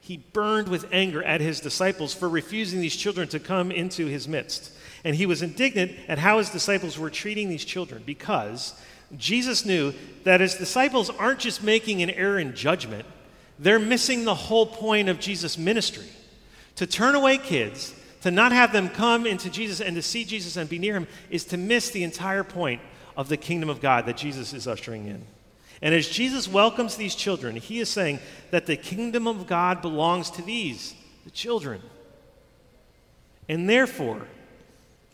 He 0.00 0.16
burned 0.16 0.68
with 0.68 0.92
anger 0.92 1.22
at 1.22 1.40
his 1.40 1.60
disciples 1.60 2.12
for 2.12 2.28
refusing 2.28 2.80
these 2.80 2.96
children 2.96 3.28
to 3.28 3.38
come 3.38 3.70
into 3.70 4.06
his 4.06 4.26
midst. 4.26 4.72
And 5.04 5.16
he 5.16 5.26
was 5.26 5.42
indignant 5.42 5.92
at 6.08 6.18
how 6.18 6.38
his 6.38 6.50
disciples 6.50 6.98
were 6.98 7.10
treating 7.10 7.48
these 7.48 7.64
children 7.64 8.02
because 8.04 8.74
Jesus 9.16 9.64
knew 9.64 9.92
that 10.24 10.40
his 10.40 10.54
disciples 10.54 11.10
aren't 11.10 11.40
just 11.40 11.62
making 11.62 12.02
an 12.02 12.10
error 12.10 12.38
in 12.38 12.54
judgment, 12.54 13.04
they're 13.58 13.78
missing 13.78 14.24
the 14.24 14.34
whole 14.34 14.66
point 14.66 15.08
of 15.08 15.20
Jesus' 15.20 15.58
ministry. 15.58 16.06
To 16.76 16.86
turn 16.86 17.14
away 17.14 17.38
kids, 17.38 17.94
to 18.22 18.30
not 18.30 18.52
have 18.52 18.72
them 18.72 18.88
come 18.88 19.26
into 19.26 19.50
Jesus 19.50 19.80
and 19.80 19.94
to 19.96 20.02
see 20.02 20.24
Jesus 20.24 20.56
and 20.56 20.68
be 20.68 20.78
near 20.78 20.94
him, 20.94 21.06
is 21.30 21.44
to 21.46 21.56
miss 21.56 21.90
the 21.90 22.02
entire 22.02 22.44
point 22.44 22.80
of 23.16 23.28
the 23.28 23.36
kingdom 23.36 23.68
of 23.68 23.80
God 23.80 24.06
that 24.06 24.16
Jesus 24.16 24.52
is 24.52 24.66
ushering 24.66 25.06
in. 25.06 25.24
And 25.82 25.94
as 25.94 26.08
Jesus 26.08 26.48
welcomes 26.48 26.96
these 26.96 27.14
children, 27.14 27.56
he 27.56 27.80
is 27.80 27.88
saying 27.88 28.20
that 28.52 28.66
the 28.66 28.76
kingdom 28.76 29.26
of 29.26 29.46
God 29.46 29.82
belongs 29.82 30.30
to 30.30 30.42
these, 30.42 30.94
the 31.24 31.30
children. 31.30 31.82
And 33.48 33.68
therefore, 33.68 34.26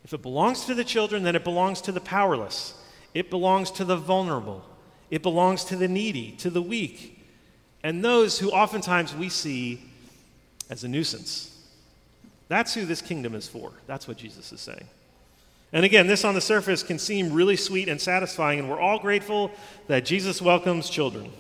if 0.04 0.12
it 0.12 0.22
belongs 0.22 0.66
to 0.66 0.74
the 0.74 0.84
children, 0.84 1.22
then 1.22 1.34
it 1.34 1.44
belongs 1.44 1.80
to 1.82 1.92
the 1.92 2.00
powerless. 2.00 2.74
It 3.14 3.30
belongs 3.30 3.70
to 3.72 3.84
the 3.84 3.96
vulnerable. 3.96 4.64
It 5.10 5.22
belongs 5.22 5.64
to 5.66 5.76
the 5.76 5.88
needy, 5.88 6.32
to 6.38 6.50
the 6.50 6.62
weak, 6.62 7.26
and 7.82 8.04
those 8.04 8.38
who 8.38 8.50
oftentimes 8.50 9.14
we 9.14 9.28
see 9.28 9.80
as 10.68 10.84
a 10.84 10.88
nuisance. 10.88 11.54
That's 12.48 12.74
who 12.74 12.84
this 12.84 13.00
kingdom 13.00 13.34
is 13.34 13.48
for. 13.48 13.72
That's 13.86 14.08
what 14.08 14.16
Jesus 14.16 14.52
is 14.52 14.60
saying. 14.60 14.86
And 15.72 15.84
again, 15.84 16.06
this 16.06 16.24
on 16.24 16.34
the 16.34 16.40
surface 16.40 16.82
can 16.82 16.98
seem 16.98 17.32
really 17.32 17.56
sweet 17.56 17.88
and 17.88 18.00
satisfying, 18.00 18.58
and 18.58 18.70
we're 18.70 18.80
all 18.80 18.98
grateful 18.98 19.50
that 19.86 20.04
Jesus 20.04 20.40
welcomes 20.40 20.88
children. 20.88 21.30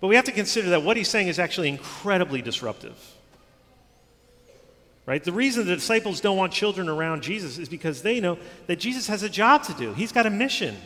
But 0.00 0.08
we 0.08 0.16
have 0.16 0.26
to 0.26 0.32
consider 0.32 0.70
that 0.70 0.82
what 0.82 0.98
he's 0.98 1.08
saying 1.08 1.28
is 1.28 1.38
actually 1.38 1.70
incredibly 1.70 2.42
disruptive. 2.42 2.94
Right? 5.06 5.22
The 5.22 5.32
reason 5.32 5.66
the 5.66 5.74
disciples 5.74 6.20
don't 6.20 6.38
want 6.38 6.52
children 6.52 6.88
around 6.88 7.22
Jesus 7.22 7.58
is 7.58 7.68
because 7.68 8.02
they 8.02 8.20
know 8.20 8.38
that 8.66 8.76
Jesus 8.76 9.06
has 9.08 9.22
a 9.22 9.28
job 9.28 9.64
to 9.64 9.74
do. 9.74 9.92
He's 9.92 10.12
got 10.12 10.24
a 10.24 10.30
mission. 10.30 10.76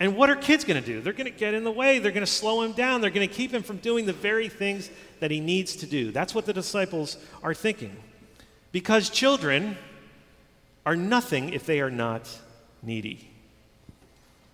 And 0.00 0.16
what 0.16 0.30
are 0.30 0.36
kids 0.36 0.64
going 0.64 0.82
to 0.82 0.86
do? 0.86 1.00
They're 1.00 1.12
going 1.12 1.30
to 1.30 1.38
get 1.38 1.52
in 1.52 1.62
the 1.62 1.70
way. 1.70 1.98
They're 1.98 2.12
going 2.12 2.26
to 2.26 2.32
slow 2.32 2.62
him 2.62 2.72
down. 2.72 3.02
They're 3.02 3.10
going 3.10 3.28
to 3.28 3.32
keep 3.32 3.52
him 3.52 3.62
from 3.62 3.76
doing 3.76 4.06
the 4.06 4.12
very 4.12 4.48
things 4.48 4.90
that 5.20 5.30
he 5.30 5.38
needs 5.38 5.76
to 5.76 5.86
do. 5.86 6.10
That's 6.10 6.34
what 6.34 6.46
the 6.46 6.52
disciples 6.52 7.18
are 7.42 7.54
thinking. 7.54 7.94
Because 8.72 9.10
children 9.10 9.76
are 10.86 10.96
nothing 10.96 11.52
if 11.52 11.66
they 11.66 11.80
are 11.80 11.90
not 11.90 12.28
needy. 12.82 13.30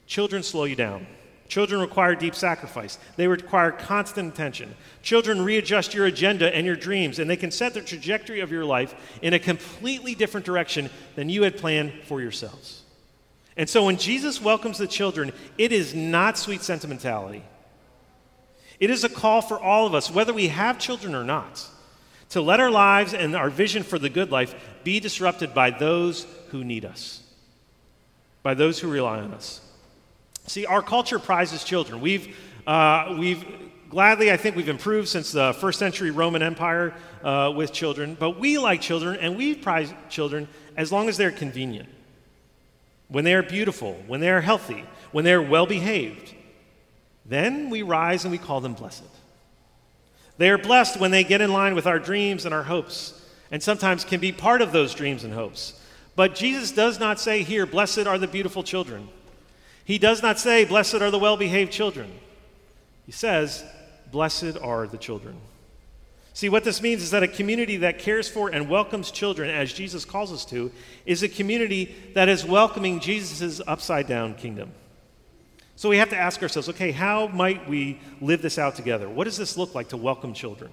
Children 0.06 0.42
slow 0.42 0.64
you 0.64 0.76
down. 0.76 1.06
Children 1.48 1.80
require 1.80 2.14
deep 2.14 2.34
sacrifice. 2.34 2.98
They 3.16 3.26
require 3.26 3.72
constant 3.72 4.34
attention. 4.34 4.74
Children 5.02 5.42
readjust 5.42 5.94
your 5.94 6.04
agenda 6.04 6.54
and 6.54 6.66
your 6.66 6.76
dreams, 6.76 7.18
and 7.18 7.28
they 7.28 7.36
can 7.36 7.50
set 7.50 7.72
the 7.72 7.80
trajectory 7.80 8.40
of 8.40 8.52
your 8.52 8.66
life 8.66 8.94
in 9.22 9.32
a 9.32 9.38
completely 9.38 10.14
different 10.14 10.44
direction 10.44 10.90
than 11.16 11.30
you 11.30 11.42
had 11.42 11.56
planned 11.56 11.94
for 12.04 12.20
yourselves. 12.20 12.82
And 13.56 13.68
so 13.68 13.86
when 13.86 13.96
Jesus 13.96 14.42
welcomes 14.42 14.78
the 14.78 14.86
children, 14.86 15.32
it 15.56 15.72
is 15.72 15.94
not 15.94 16.36
sweet 16.38 16.62
sentimentality. 16.62 17.42
It 18.78 18.90
is 18.90 19.02
a 19.02 19.08
call 19.08 19.40
for 19.40 19.58
all 19.58 19.86
of 19.86 19.94
us, 19.94 20.10
whether 20.10 20.32
we 20.32 20.48
have 20.48 20.78
children 20.78 21.14
or 21.14 21.24
not, 21.24 21.66
to 22.30 22.42
let 22.42 22.60
our 22.60 22.70
lives 22.70 23.14
and 23.14 23.34
our 23.34 23.50
vision 23.50 23.82
for 23.82 23.98
the 23.98 24.10
good 24.10 24.30
life 24.30 24.54
be 24.84 25.00
disrupted 25.00 25.54
by 25.54 25.70
those 25.70 26.26
who 26.50 26.62
need 26.62 26.84
us, 26.84 27.22
by 28.42 28.52
those 28.52 28.78
who 28.78 28.88
rely 28.90 29.18
on 29.18 29.32
us. 29.32 29.62
See, 30.48 30.64
our 30.64 30.80
culture 30.80 31.18
prizes 31.18 31.62
children. 31.62 32.00
We've, 32.00 32.34
uh, 32.66 33.16
we've 33.18 33.44
gladly, 33.90 34.32
I 34.32 34.38
think 34.38 34.56
we've 34.56 34.70
improved 34.70 35.08
since 35.08 35.30
the 35.30 35.52
first 35.52 35.78
century 35.78 36.10
Roman 36.10 36.42
Empire 36.42 36.94
uh, 37.22 37.52
with 37.54 37.70
children, 37.70 38.16
but 38.18 38.38
we 38.40 38.56
like 38.56 38.80
children 38.80 39.18
and 39.20 39.36
we 39.36 39.54
prize 39.54 39.92
children 40.08 40.48
as 40.74 40.90
long 40.90 41.10
as 41.10 41.18
they're 41.18 41.30
convenient. 41.30 41.88
When 43.08 43.24
they 43.24 43.34
are 43.34 43.42
beautiful, 43.42 44.02
when 44.06 44.20
they 44.20 44.30
are 44.30 44.40
healthy, 44.40 44.84
when 45.12 45.26
they 45.26 45.34
are 45.34 45.42
well 45.42 45.66
behaved, 45.66 46.34
then 47.26 47.68
we 47.68 47.82
rise 47.82 48.24
and 48.24 48.32
we 48.32 48.38
call 48.38 48.62
them 48.62 48.72
blessed. 48.72 49.04
They 50.38 50.48
are 50.48 50.58
blessed 50.58 50.98
when 50.98 51.10
they 51.10 51.24
get 51.24 51.42
in 51.42 51.52
line 51.52 51.74
with 51.74 51.86
our 51.86 51.98
dreams 51.98 52.46
and 52.46 52.54
our 52.54 52.62
hopes, 52.62 53.22
and 53.50 53.62
sometimes 53.62 54.02
can 54.02 54.20
be 54.20 54.32
part 54.32 54.62
of 54.62 54.72
those 54.72 54.94
dreams 54.94 55.24
and 55.24 55.34
hopes. 55.34 55.78
But 56.16 56.34
Jesus 56.34 56.72
does 56.72 56.98
not 56.98 57.20
say 57.20 57.42
here, 57.42 57.66
blessed 57.66 58.06
are 58.06 58.16
the 58.16 58.26
beautiful 58.26 58.62
children. 58.62 59.08
He 59.88 59.96
does 59.96 60.20
not 60.20 60.38
say, 60.38 60.66
Blessed 60.66 60.96
are 60.96 61.10
the 61.10 61.18
well 61.18 61.38
behaved 61.38 61.72
children. 61.72 62.12
He 63.06 63.12
says, 63.12 63.64
Blessed 64.12 64.58
are 64.60 64.86
the 64.86 64.98
children. 64.98 65.40
See, 66.34 66.50
what 66.50 66.62
this 66.62 66.82
means 66.82 67.02
is 67.02 67.10
that 67.12 67.22
a 67.22 67.28
community 67.28 67.78
that 67.78 67.98
cares 67.98 68.28
for 68.28 68.50
and 68.50 68.68
welcomes 68.68 69.10
children, 69.10 69.48
as 69.48 69.72
Jesus 69.72 70.04
calls 70.04 70.30
us 70.30 70.44
to, 70.44 70.70
is 71.06 71.22
a 71.22 71.28
community 71.28 71.96
that 72.12 72.28
is 72.28 72.44
welcoming 72.44 73.00
Jesus' 73.00 73.62
upside 73.66 74.06
down 74.06 74.34
kingdom. 74.34 74.72
So 75.74 75.88
we 75.88 75.96
have 75.96 76.10
to 76.10 76.18
ask 76.18 76.42
ourselves 76.42 76.68
okay, 76.68 76.90
how 76.90 77.28
might 77.28 77.66
we 77.66 77.98
live 78.20 78.42
this 78.42 78.58
out 78.58 78.74
together? 78.74 79.08
What 79.08 79.24
does 79.24 79.38
this 79.38 79.56
look 79.56 79.74
like 79.74 79.88
to 79.88 79.96
welcome 79.96 80.34
children? 80.34 80.70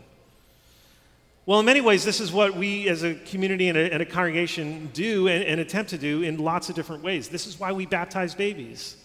Well, 1.45 1.61
in 1.61 1.65
many 1.65 1.79
ways, 1.79 2.03
this 2.03 2.19
is 2.19 2.33
what 2.33 2.53
we 2.53 2.89
as 2.89 3.03
a 3.03 3.15
community 3.15 3.69
and 3.69 3.77
a, 3.77 3.93
and 3.93 4.01
a 4.01 4.05
congregation 4.05 4.89
do 4.91 5.29
and, 5.29 5.41
and 5.45 5.61
attempt 5.61 5.91
to 5.91 5.97
do 5.97 6.21
in 6.21 6.37
lots 6.37 6.67
of 6.67 6.75
different 6.75 7.01
ways. 7.01 7.29
This 7.29 7.47
is 7.47 7.57
why 7.57 7.71
we 7.71 7.85
baptize 7.85 8.35
babies. 8.35 8.97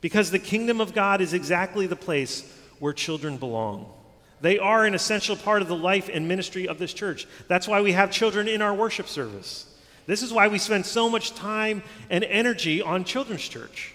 Because 0.00 0.30
the 0.30 0.38
kingdom 0.38 0.80
of 0.80 0.94
God 0.94 1.20
is 1.20 1.32
exactly 1.32 1.86
the 1.86 1.96
place 1.96 2.44
where 2.78 2.92
children 2.92 3.36
belong. 3.36 3.92
They 4.40 4.58
are 4.58 4.84
an 4.84 4.94
essential 4.94 5.36
part 5.36 5.62
of 5.62 5.68
the 5.68 5.76
life 5.76 6.08
and 6.12 6.28
ministry 6.28 6.68
of 6.68 6.78
this 6.78 6.92
church. 6.92 7.26
That's 7.48 7.66
why 7.66 7.80
we 7.80 7.92
have 7.92 8.10
children 8.10 8.46
in 8.46 8.62
our 8.62 8.74
worship 8.74 9.08
service. 9.08 9.66
This 10.06 10.22
is 10.22 10.32
why 10.32 10.48
we 10.48 10.58
spend 10.58 10.86
so 10.86 11.10
much 11.10 11.34
time 11.34 11.82
and 12.08 12.22
energy 12.24 12.80
on 12.80 13.04
children's 13.04 13.46
church. 13.46 13.94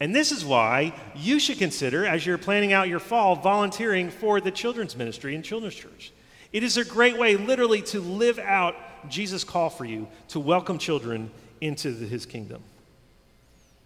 And 0.00 0.12
this 0.12 0.32
is 0.32 0.44
why 0.44 0.94
you 1.14 1.38
should 1.38 1.58
consider, 1.58 2.04
as 2.04 2.26
you're 2.26 2.38
planning 2.38 2.72
out 2.72 2.88
your 2.88 2.98
fall, 2.98 3.36
volunteering 3.36 4.10
for 4.10 4.40
the 4.40 4.50
children's 4.50 4.96
ministry 4.96 5.36
in 5.36 5.42
children's 5.42 5.76
church. 5.76 6.12
It 6.52 6.64
is 6.64 6.76
a 6.76 6.84
great 6.84 7.16
way, 7.16 7.36
literally, 7.36 7.82
to 7.82 8.00
live 8.00 8.40
out 8.40 8.74
Jesus' 9.08 9.44
call 9.44 9.70
for 9.70 9.84
you 9.84 10.08
to 10.28 10.40
welcome 10.40 10.78
children 10.78 11.30
into 11.60 11.92
the, 11.92 12.06
his 12.06 12.26
kingdom. 12.26 12.62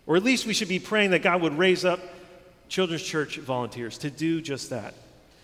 Or 0.06 0.16
at 0.16 0.22
least 0.22 0.46
we 0.46 0.54
should 0.54 0.68
be 0.68 0.78
praying 0.78 1.10
that 1.10 1.22
God 1.22 1.42
would 1.42 1.58
raise 1.58 1.84
up 1.84 2.00
children's 2.68 3.02
church 3.02 3.38
volunteers 3.38 3.98
to 3.98 4.10
do 4.10 4.40
just 4.40 4.70
that. 4.70 4.94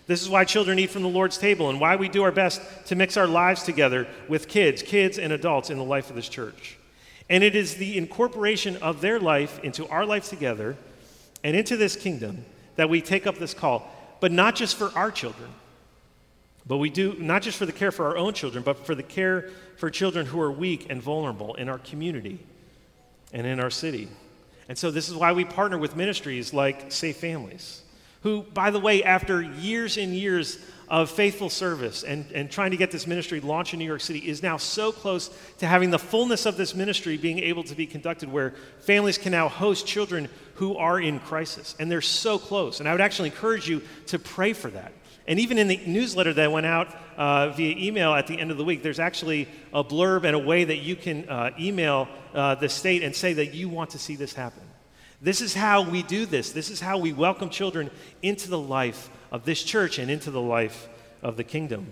This 0.05 0.21
is 0.21 0.29
why 0.29 0.43
children 0.43 0.79
eat 0.79 0.89
from 0.89 1.03
the 1.03 1.09
Lord's 1.09 1.37
table 1.37 1.69
and 1.69 1.79
why 1.79 1.95
we 1.95 2.09
do 2.09 2.23
our 2.23 2.31
best 2.31 2.61
to 2.87 2.95
mix 2.95 3.15
our 3.15 3.27
lives 3.27 3.63
together 3.63 4.07
with 4.27 4.47
kids, 4.47 4.83
kids 4.83 5.17
and 5.17 5.31
adults 5.31 5.69
in 5.69 5.77
the 5.77 5.83
life 5.83 6.09
of 6.09 6.15
this 6.15 6.27
church. 6.27 6.77
And 7.29 7.43
it 7.43 7.55
is 7.55 7.75
the 7.75 7.97
incorporation 7.97 8.75
of 8.77 8.99
their 8.99 9.19
life 9.19 9.59
into 9.63 9.87
our 9.87 10.05
life 10.05 10.27
together 10.27 10.75
and 11.43 11.55
into 11.55 11.77
this 11.77 11.95
kingdom 11.95 12.43
that 12.75 12.89
we 12.89 13.01
take 13.01 13.25
up 13.25 13.37
this 13.37 13.53
call, 13.53 13.89
but 14.19 14.31
not 14.31 14.55
just 14.55 14.75
for 14.75 14.91
our 14.95 15.11
children, 15.11 15.49
but 16.65 16.77
we 16.77 16.89
do 16.89 17.15
not 17.17 17.41
just 17.41 17.57
for 17.57 17.65
the 17.65 17.71
care 17.71 17.91
for 17.91 18.07
our 18.07 18.17
own 18.17 18.33
children, 18.33 18.63
but 18.63 18.85
for 18.85 18.95
the 18.95 19.03
care 19.03 19.49
for 19.77 19.89
children 19.89 20.25
who 20.25 20.39
are 20.41 20.51
weak 20.51 20.87
and 20.89 21.01
vulnerable 21.01 21.55
in 21.55 21.69
our 21.69 21.77
community 21.79 22.39
and 23.31 23.47
in 23.47 23.59
our 23.59 23.69
city. 23.69 24.09
And 24.69 24.77
so, 24.77 24.91
this 24.91 25.09
is 25.09 25.15
why 25.15 25.33
we 25.33 25.45
partner 25.45 25.77
with 25.77 25.95
ministries 25.95 26.53
like 26.53 26.91
Safe 26.91 27.17
Families, 27.17 27.81
who, 28.21 28.43
by 28.43 28.71
the 28.71 28.79
way, 28.79 29.03
after 29.03 29.41
years 29.41 29.97
and 29.97 30.13
years 30.13 30.57
of 30.89 31.09
faithful 31.09 31.49
service 31.49 32.03
and, 32.03 32.25
and 32.33 32.51
trying 32.51 32.71
to 32.71 32.77
get 32.77 32.91
this 32.91 33.07
ministry 33.07 33.39
launched 33.39 33.73
in 33.73 33.79
New 33.79 33.85
York 33.85 34.01
City, 34.01 34.19
is 34.19 34.43
now 34.43 34.57
so 34.57 34.91
close 34.91 35.29
to 35.57 35.65
having 35.65 35.89
the 35.89 35.99
fullness 35.99 36.45
of 36.45 36.55
this 36.55 36.75
ministry 36.75 37.17
being 37.17 37.39
able 37.39 37.63
to 37.63 37.75
be 37.75 37.85
conducted 37.85 38.31
where 38.31 38.53
families 38.81 39.17
can 39.17 39.31
now 39.31 39.49
host 39.49 39.87
children 39.87 40.29
who 40.55 40.77
are 40.77 40.99
in 40.99 41.19
crisis. 41.19 41.75
And 41.79 41.91
they're 41.91 42.01
so 42.01 42.37
close. 42.37 42.79
And 42.79 42.87
I 42.87 42.91
would 42.91 43.01
actually 43.01 43.29
encourage 43.29 43.67
you 43.67 43.81
to 44.07 44.19
pray 44.19 44.53
for 44.53 44.69
that. 44.69 44.93
And 45.27 45.39
even 45.39 45.57
in 45.57 45.67
the 45.67 45.79
newsletter 45.85 46.33
that 46.33 46.51
went 46.51 46.65
out 46.65 46.93
uh, 47.17 47.49
via 47.49 47.75
email 47.77 48.13
at 48.13 48.27
the 48.27 48.37
end 48.37 48.51
of 48.51 48.57
the 48.57 48.65
week, 48.65 48.83
there's 48.83 48.99
actually 48.99 49.47
a 49.73 49.83
blurb 49.83 50.25
and 50.25 50.35
a 50.35 50.39
way 50.39 50.63
that 50.65 50.77
you 50.77 50.95
can 50.95 51.29
uh, 51.29 51.51
email 51.59 52.09
uh, 52.33 52.55
the 52.55 52.67
state 52.67 53.03
and 53.03 53.15
say 53.15 53.33
that 53.33 53.53
you 53.53 53.69
want 53.69 53.91
to 53.91 53.99
see 53.99 54.15
this 54.15 54.33
happen. 54.33 54.63
This 55.21 55.39
is 55.39 55.53
how 55.53 55.89
we 55.89 56.03
do 56.03 56.25
this. 56.25 56.51
This 56.51 56.69
is 56.69 56.81
how 56.81 56.97
we 56.97 57.13
welcome 57.13 57.49
children 57.49 57.89
into 58.21 58.49
the 58.49 58.59
life 58.59 59.09
of 59.31 59.45
this 59.45 59.63
church 59.63 59.97
and 59.97 60.11
into 60.11 60.29
the 60.29 60.41
life 60.41 60.89
of 61.21 61.37
the 61.37 61.45
kingdom. 61.45 61.87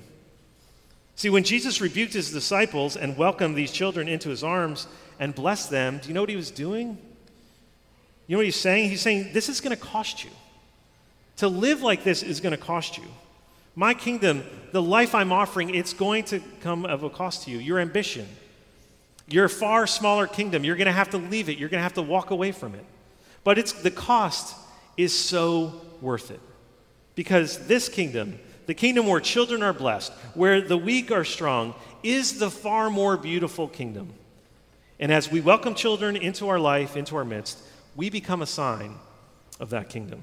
See, 1.15 1.29
when 1.29 1.45
Jesus 1.45 1.79
rebuked 1.79 2.13
his 2.13 2.31
disciples 2.31 2.97
and 2.97 3.15
welcomed 3.15 3.55
these 3.55 3.71
children 3.71 4.09
into 4.09 4.29
his 4.29 4.43
arms 4.43 4.87
and 5.19 5.33
blessed 5.33 5.69
them, 5.69 5.99
do 6.01 6.09
you 6.09 6.13
know 6.13 6.21
what 6.21 6.29
he 6.29 6.35
was 6.35 6.51
doing? 6.51 6.97
You 8.27 8.35
know 8.35 8.39
what 8.39 8.45
he's 8.45 8.59
saying? 8.59 8.89
He's 8.89 9.01
saying, 9.01 9.31
This 9.31 9.47
is 9.47 9.61
going 9.61 9.75
to 9.75 9.81
cost 9.81 10.23
you. 10.23 10.31
To 11.41 11.47
live 11.47 11.81
like 11.81 12.03
this 12.03 12.21
is 12.21 12.39
going 12.39 12.51
to 12.51 12.63
cost 12.63 12.99
you. 12.99 13.03
My 13.73 13.95
kingdom, 13.95 14.43
the 14.73 14.81
life 14.81 15.15
I'm 15.15 15.31
offering, 15.31 15.73
it's 15.73 15.91
going 15.91 16.23
to 16.25 16.39
come 16.59 16.85
of 16.85 17.01
a 17.01 17.09
cost 17.09 17.45
to 17.45 17.51
you. 17.51 17.57
Your 17.57 17.79
ambition, 17.79 18.29
your 19.27 19.49
far 19.49 19.87
smaller 19.87 20.27
kingdom, 20.27 20.63
you're 20.63 20.75
going 20.75 20.85
to 20.85 20.91
have 20.91 21.09
to 21.09 21.17
leave 21.17 21.49
it. 21.49 21.57
You're 21.57 21.69
going 21.69 21.79
to 21.79 21.83
have 21.83 21.95
to 21.95 22.03
walk 22.03 22.29
away 22.29 22.51
from 22.51 22.75
it. 22.75 22.85
But 23.43 23.57
it's, 23.57 23.71
the 23.71 23.89
cost 23.89 24.55
is 24.97 25.17
so 25.17 25.81
worth 25.99 26.29
it. 26.29 26.39
Because 27.15 27.65
this 27.65 27.89
kingdom, 27.89 28.37
the 28.67 28.75
kingdom 28.75 29.07
where 29.07 29.19
children 29.19 29.63
are 29.63 29.73
blessed, 29.73 30.13
where 30.35 30.61
the 30.61 30.77
weak 30.77 31.09
are 31.09 31.25
strong, 31.25 31.73
is 32.03 32.37
the 32.37 32.51
far 32.51 32.91
more 32.91 33.17
beautiful 33.17 33.67
kingdom. 33.67 34.13
And 34.99 35.11
as 35.11 35.31
we 35.31 35.41
welcome 35.41 35.73
children 35.73 36.15
into 36.17 36.49
our 36.49 36.59
life, 36.59 36.95
into 36.95 37.15
our 37.15 37.25
midst, 37.25 37.57
we 37.95 38.11
become 38.11 38.43
a 38.43 38.45
sign 38.45 38.93
of 39.59 39.71
that 39.71 39.89
kingdom. 39.89 40.21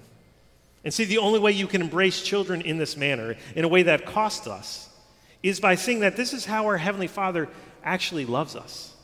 And 0.84 0.94
see, 0.94 1.04
the 1.04 1.18
only 1.18 1.38
way 1.38 1.52
you 1.52 1.66
can 1.66 1.82
embrace 1.82 2.22
children 2.22 2.60
in 2.60 2.78
this 2.78 2.96
manner, 2.96 3.36
in 3.56 3.64
a 3.64 3.68
way 3.68 3.82
that 3.82 4.06
costs 4.06 4.46
us, 4.46 4.88
is 5.42 5.60
by 5.60 5.74
seeing 5.74 6.00
that 6.00 6.16
this 6.16 6.32
is 6.32 6.44
how 6.44 6.66
our 6.66 6.76
Heavenly 6.76 7.08
Father 7.08 7.48
actually 7.82 8.26
loves 8.26 8.56
us. 8.56 8.94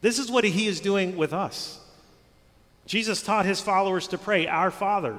This 0.00 0.18
is 0.18 0.30
what 0.30 0.44
He 0.44 0.66
is 0.66 0.80
doing 0.80 1.16
with 1.16 1.32
us. 1.32 1.78
Jesus 2.86 3.22
taught 3.22 3.46
His 3.46 3.60
followers 3.60 4.08
to 4.08 4.18
pray, 4.18 4.46
Our 4.46 4.70
Father, 4.70 5.14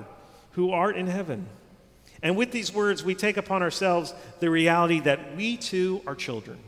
who 0.54 0.72
art 0.72 0.98
in 0.98 1.08
heaven. 1.08 1.48
And 2.24 2.36
with 2.36 2.52
these 2.52 2.74
words, 2.74 3.04
we 3.04 3.16
take 3.16 3.38
upon 3.38 3.64
ourselves 3.64 4.14
the 4.40 4.50
reality 4.50 5.00
that 5.02 5.36
we 5.36 5.58
too 5.58 6.02
are 6.06 6.16
children, 6.16 6.60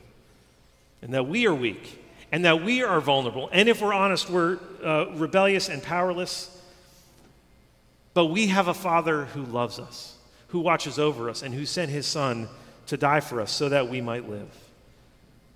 and 1.02 1.14
that 1.14 1.28
we 1.28 1.46
are 1.46 1.54
weak, 1.54 2.04
and 2.32 2.46
that 2.46 2.64
we 2.64 2.84
are 2.84 3.02
vulnerable. 3.02 3.50
And 3.52 3.70
if 3.70 3.82
we're 3.82 3.94
honest, 3.94 4.30
we're 4.30 4.60
uh, 4.84 5.12
rebellious 5.16 5.70
and 5.70 5.84
powerless. 5.84 6.50
But 8.14 8.28
we 8.28 8.48
have 8.48 8.68
a 8.68 8.74
Father 8.74 9.26
who 9.26 9.44
loves 9.44 9.80
us, 9.80 10.16
who 10.50 10.60
watches 10.60 11.00
over 11.00 11.30
us, 11.30 11.42
and 11.42 11.54
who 11.54 11.66
sent 11.66 11.90
his 11.90 12.06
Son 12.06 12.48
to 12.88 12.98
die 12.98 13.20
for 13.20 13.42
us 13.42 13.52
so 13.52 13.70
that 13.70 13.90
we 13.90 14.02
might 14.02 14.30
live. 14.30 14.50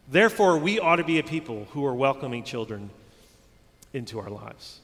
Therefore, 0.10 0.58
we 0.58 0.80
ought 0.80 0.96
to 0.96 1.04
be 1.04 1.20
a 1.20 1.24
people 1.24 1.68
who 1.72 1.86
are 1.86 1.94
welcoming 1.94 2.44
children 2.44 2.90
into 3.94 4.20
our 4.20 4.30
lives. 4.30 4.80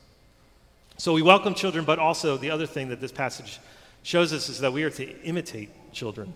So 0.98 1.14
we 1.14 1.22
welcome 1.22 1.54
children, 1.56 1.86
but 1.86 1.98
also 1.98 2.38
the 2.38 2.52
other 2.52 2.66
thing 2.66 2.90
that 2.90 3.02
this 3.02 3.12
passage 3.12 3.60
shows 4.04 4.34
us 4.34 4.50
is 4.50 4.60
that 4.60 4.74
we 4.74 4.84
are 4.84 4.90
to 4.92 5.22
imitate 5.22 5.70
children. 5.94 6.34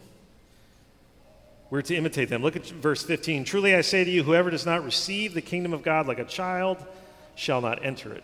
We're 1.70 1.82
to 1.84 1.96
imitate 1.96 2.30
them. 2.30 2.42
Look 2.42 2.56
at 2.56 2.66
verse 2.66 3.04
15. 3.04 3.44
Truly 3.44 3.76
I 3.76 3.82
say 3.82 4.04
to 4.04 4.10
you, 4.10 4.24
whoever 4.24 4.50
does 4.50 4.66
not 4.66 4.86
receive 4.86 5.34
the 5.34 5.42
kingdom 5.42 5.74
of 5.74 5.84
God 5.84 6.08
like 6.08 6.20
a 6.20 6.26
child 6.26 6.84
shall 7.36 7.62
not 7.62 7.84
enter 7.86 8.14
it. 8.14 8.24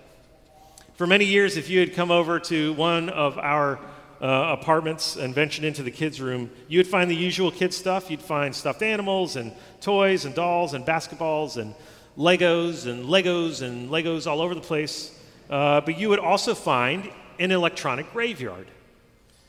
For 1.03 1.07
many 1.07 1.25
years, 1.25 1.57
if 1.57 1.69
you 1.69 1.81
had 1.81 1.93
come 1.95 2.11
over 2.11 2.39
to 2.39 2.71
one 2.75 3.09
of 3.09 3.37
our 3.37 3.77
uh, 4.21 4.55
apartments 4.57 5.17
and 5.17 5.35
ventured 5.35 5.65
into 5.65 5.83
the 5.83 5.91
kids' 5.91 6.21
room, 6.21 6.49
you 6.69 6.79
would 6.79 6.87
find 6.87 7.11
the 7.11 7.15
usual 7.15 7.51
kids' 7.51 7.75
stuff. 7.75 8.09
You'd 8.09 8.21
find 8.21 8.55
stuffed 8.55 8.81
animals 8.81 9.35
and 9.35 9.51
toys 9.81 10.23
and 10.23 10.33
dolls 10.33 10.73
and 10.73 10.85
basketballs 10.85 11.57
and 11.57 11.75
Legos 12.17 12.89
and 12.89 13.07
Legos 13.07 13.63
and 13.63 13.89
Legos 13.89 14.27
all 14.27 14.39
over 14.39 14.55
the 14.55 14.61
place. 14.61 15.19
Uh, 15.49 15.81
but 15.81 15.99
you 15.99 16.07
would 16.07 16.19
also 16.19 16.55
find 16.55 17.11
an 17.37 17.51
electronic 17.51 18.09
graveyard. 18.13 18.67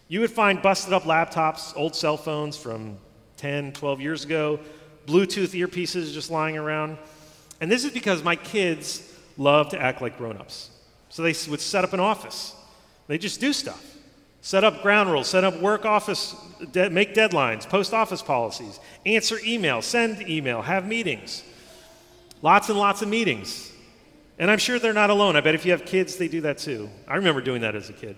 You 0.08 0.18
would 0.22 0.32
find 0.32 0.60
busted 0.60 0.92
up 0.92 1.04
laptops, 1.04 1.72
old 1.76 1.94
cell 1.94 2.16
phones 2.16 2.56
from 2.56 2.98
10, 3.36 3.74
12 3.74 4.00
years 4.00 4.24
ago, 4.24 4.58
Bluetooth 5.06 5.56
earpieces 5.56 6.12
just 6.12 6.32
lying 6.32 6.56
around. 6.58 6.98
And 7.60 7.70
this 7.70 7.84
is 7.84 7.92
because 7.92 8.24
my 8.24 8.34
kids 8.34 9.08
love 9.38 9.68
to 9.68 9.80
act 9.80 10.02
like 10.02 10.18
grown 10.18 10.36
ups. 10.36 10.72
So 11.14 11.22
they 11.22 11.34
would 11.48 11.60
set 11.60 11.84
up 11.84 11.92
an 11.92 12.00
office. 12.00 12.56
They 13.06 13.18
just 13.18 13.40
do 13.40 13.52
stuff. 13.52 13.80
Set 14.40 14.64
up 14.64 14.82
ground 14.82 15.12
rules, 15.12 15.28
set 15.28 15.44
up 15.44 15.60
work 15.60 15.84
office, 15.84 16.34
de- 16.72 16.90
make 16.90 17.14
deadlines, 17.14 17.68
post 17.68 17.94
office 17.94 18.20
policies, 18.20 18.80
answer 19.06 19.38
email, 19.46 19.80
send 19.80 20.28
email, 20.28 20.60
have 20.60 20.88
meetings. 20.88 21.44
Lots 22.42 22.68
and 22.68 22.76
lots 22.76 23.00
of 23.00 23.08
meetings. 23.08 23.70
And 24.40 24.50
I'm 24.50 24.58
sure 24.58 24.80
they're 24.80 24.92
not 24.92 25.08
alone. 25.08 25.36
I 25.36 25.40
bet 25.40 25.54
if 25.54 25.64
you 25.64 25.70
have 25.70 25.84
kids, 25.84 26.16
they 26.16 26.26
do 26.26 26.40
that 26.40 26.58
too. 26.58 26.90
I 27.06 27.14
remember 27.14 27.40
doing 27.40 27.60
that 27.60 27.76
as 27.76 27.88
a 27.90 27.92
kid. 27.92 28.16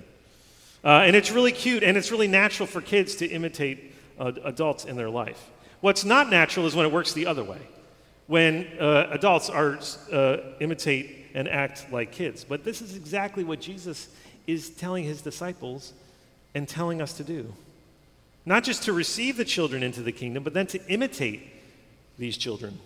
Uh, 0.83 1.03
and 1.05 1.15
it's 1.15 1.31
really 1.31 1.53
cute 1.53 1.83
and 1.83 1.99
it's 1.99 2.11
really 2.11 2.29
natural 2.29 2.67
for 2.67 2.81
kids 2.81 3.17
to 3.17 3.27
imitate 3.27 3.93
uh, 4.19 4.33
adults 4.43 4.87
in 4.87 4.97
their 4.97 5.11
life. 5.11 5.51
What's 5.83 6.07
not 6.07 6.31
natural 6.31 6.65
is 6.65 6.75
when 6.75 6.87
it 6.87 6.93
works 6.93 7.13
the 7.13 7.27
other 7.27 7.45
way. 7.45 7.61
When 8.27 8.67
uh, 8.81 9.09
adults 9.11 9.51
are 9.51 9.79
uh, 10.11 10.39
imitate 10.61 11.26
and 11.37 11.49
act 11.49 11.93
like 11.93 12.11
kids. 12.11 12.45
But 12.45 12.65
this 12.65 12.83
is 12.83 12.97
exactly 12.97 13.45
what 13.45 13.61
Jesus 13.61 14.09
is 14.47 14.71
telling 14.71 15.05
his 15.05 15.21
disciples 15.21 15.93
and 16.55 16.67
telling 16.67 17.03
us 17.03 17.13
to 17.19 17.25
do. 17.25 17.53
Not 18.47 18.65
just 18.65 18.85
to 18.85 18.93
receive 18.93 19.37
the 19.37 19.45
children 19.45 19.83
into 19.83 20.03
the 20.03 20.13
kingdom, 20.13 20.43
but 20.43 20.55
then 20.55 20.67
to 20.69 20.85
imitate 20.89 21.43
these 22.19 22.39
children. 22.39 22.79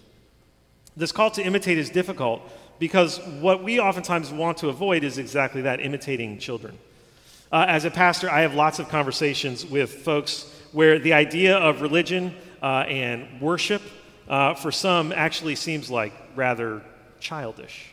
This 0.97 1.13
call 1.13 1.31
to 1.31 1.43
imitate 1.43 1.79
is 1.79 1.91
difficult 1.91 2.43
because 2.81 3.21
what 3.41 3.63
we 3.63 3.79
oftentimes 3.79 4.33
want 4.33 4.59
to 4.59 4.69
avoid 4.69 5.05
is 5.05 5.17
exactly 5.17 5.63
that 5.63 5.81
imitating 5.81 6.39
children. 6.39 6.77
Uh, 7.53 7.67
as 7.69 7.85
a 7.85 7.91
pastor, 7.91 8.29
I 8.29 8.41
have 8.41 8.55
lots 8.55 8.81
of 8.81 8.89
conversations 8.89 9.65
with 9.65 9.93
folks 9.93 10.53
where 10.73 10.99
the 10.99 11.13
idea 11.13 11.57
of 11.57 11.83
religion 11.83 12.35
uh, 12.63 12.85
and 12.89 13.41
worship 13.41 13.83
uh, 14.29 14.55
for 14.55 14.73
some 14.73 15.13
actually 15.13 15.55
seems 15.55 15.89
like 15.89 16.13
rather 16.35 16.83
childish. 17.21 17.93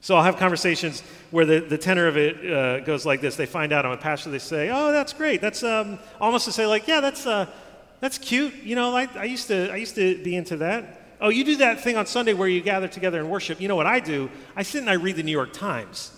So 0.00 0.16
I'll 0.16 0.22
have 0.22 0.38
conversations 0.38 1.02
where 1.30 1.44
the, 1.44 1.60
the 1.60 1.76
tenor 1.76 2.06
of 2.06 2.16
it 2.16 2.50
uh, 2.50 2.80
goes 2.80 3.04
like 3.04 3.20
this. 3.20 3.36
They 3.36 3.46
find 3.46 3.72
out 3.72 3.84
I'm 3.84 3.92
a 3.92 3.96
pastor. 3.96 4.30
They 4.30 4.38
say, 4.38 4.70
"Oh, 4.72 4.92
that's 4.92 5.12
great. 5.12 5.40
That's 5.40 5.62
um, 5.62 5.98
almost 6.20 6.46
to 6.46 6.52
say 6.52 6.66
like, 6.66 6.88
yeah, 6.88 7.00
that's 7.00 7.26
uh, 7.26 7.46
that's 8.00 8.16
cute. 8.16 8.54
You 8.62 8.76
know, 8.76 8.96
I, 8.96 9.08
I 9.14 9.24
used 9.24 9.48
to 9.48 9.70
I 9.70 9.76
used 9.76 9.94
to 9.96 10.22
be 10.22 10.36
into 10.36 10.56
that. 10.58 10.96
Oh, 11.20 11.28
you 11.28 11.44
do 11.44 11.56
that 11.56 11.82
thing 11.82 11.98
on 11.98 12.06
Sunday 12.06 12.32
where 12.32 12.48
you 12.48 12.62
gather 12.62 12.88
together 12.88 13.20
and 13.20 13.30
worship. 13.30 13.60
You 13.60 13.68
know 13.68 13.76
what 13.76 13.86
I 13.86 14.00
do? 14.00 14.30
I 14.56 14.62
sit 14.62 14.80
and 14.80 14.88
I 14.88 14.94
read 14.94 15.16
the 15.16 15.22
New 15.22 15.32
York 15.32 15.52
Times 15.52 16.12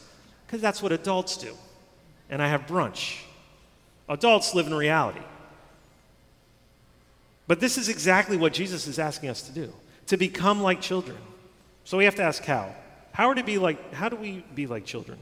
because 0.47 0.61
that's 0.61 0.81
what 0.81 0.93
adults 0.93 1.37
do, 1.37 1.57
and 2.31 2.41
I 2.41 2.49
have 2.49 2.67
brunch. 2.67 3.19
Adults 4.09 4.55
live 4.55 4.69
in 4.69 4.75
reality. 4.75 5.23
But 7.49 7.59
this 7.59 7.77
is 7.77 7.89
exactly 7.89 8.37
what 8.37 8.53
Jesus 8.53 8.87
is 8.87 9.01
asking 9.01 9.29
us 9.29 9.43
to 9.43 9.53
do 9.53 9.73
to 10.07 10.17
become 10.17 10.63
like 10.63 10.81
children. 10.81 11.19
So 11.85 11.99
we 11.99 12.05
have 12.05 12.15
to 12.17 12.23
ask 12.23 12.45
how. 12.45 12.75
How, 13.13 13.29
are 13.29 13.35
to 13.35 13.45
be 13.45 13.59
like, 13.59 13.95
how 13.95 14.09
do 14.09 14.17
we 14.17 14.45
be 14.55 14.67
like 14.67 14.85
children? 14.85 15.19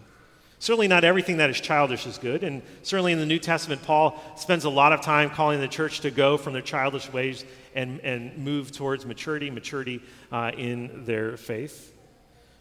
Certainly, 0.60 0.88
not 0.88 1.04
everything 1.04 1.38
that 1.38 1.48
is 1.48 1.58
childish 1.58 2.06
is 2.06 2.18
good. 2.18 2.44
And 2.44 2.62
certainly 2.82 3.12
in 3.12 3.18
the 3.18 3.26
New 3.26 3.38
Testament, 3.38 3.82
Paul 3.82 4.20
spends 4.36 4.64
a 4.64 4.70
lot 4.70 4.92
of 4.92 5.00
time 5.00 5.30
calling 5.30 5.58
the 5.58 5.68
church 5.68 6.00
to 6.00 6.10
go 6.10 6.36
from 6.36 6.52
their 6.52 6.62
childish 6.62 7.10
ways 7.10 7.44
and, 7.74 7.98
and 8.00 8.36
move 8.36 8.70
towards 8.70 9.06
maturity, 9.06 9.50
maturity 9.50 10.02
uh, 10.30 10.52
in 10.56 11.06
their 11.06 11.38
faith. 11.38 11.94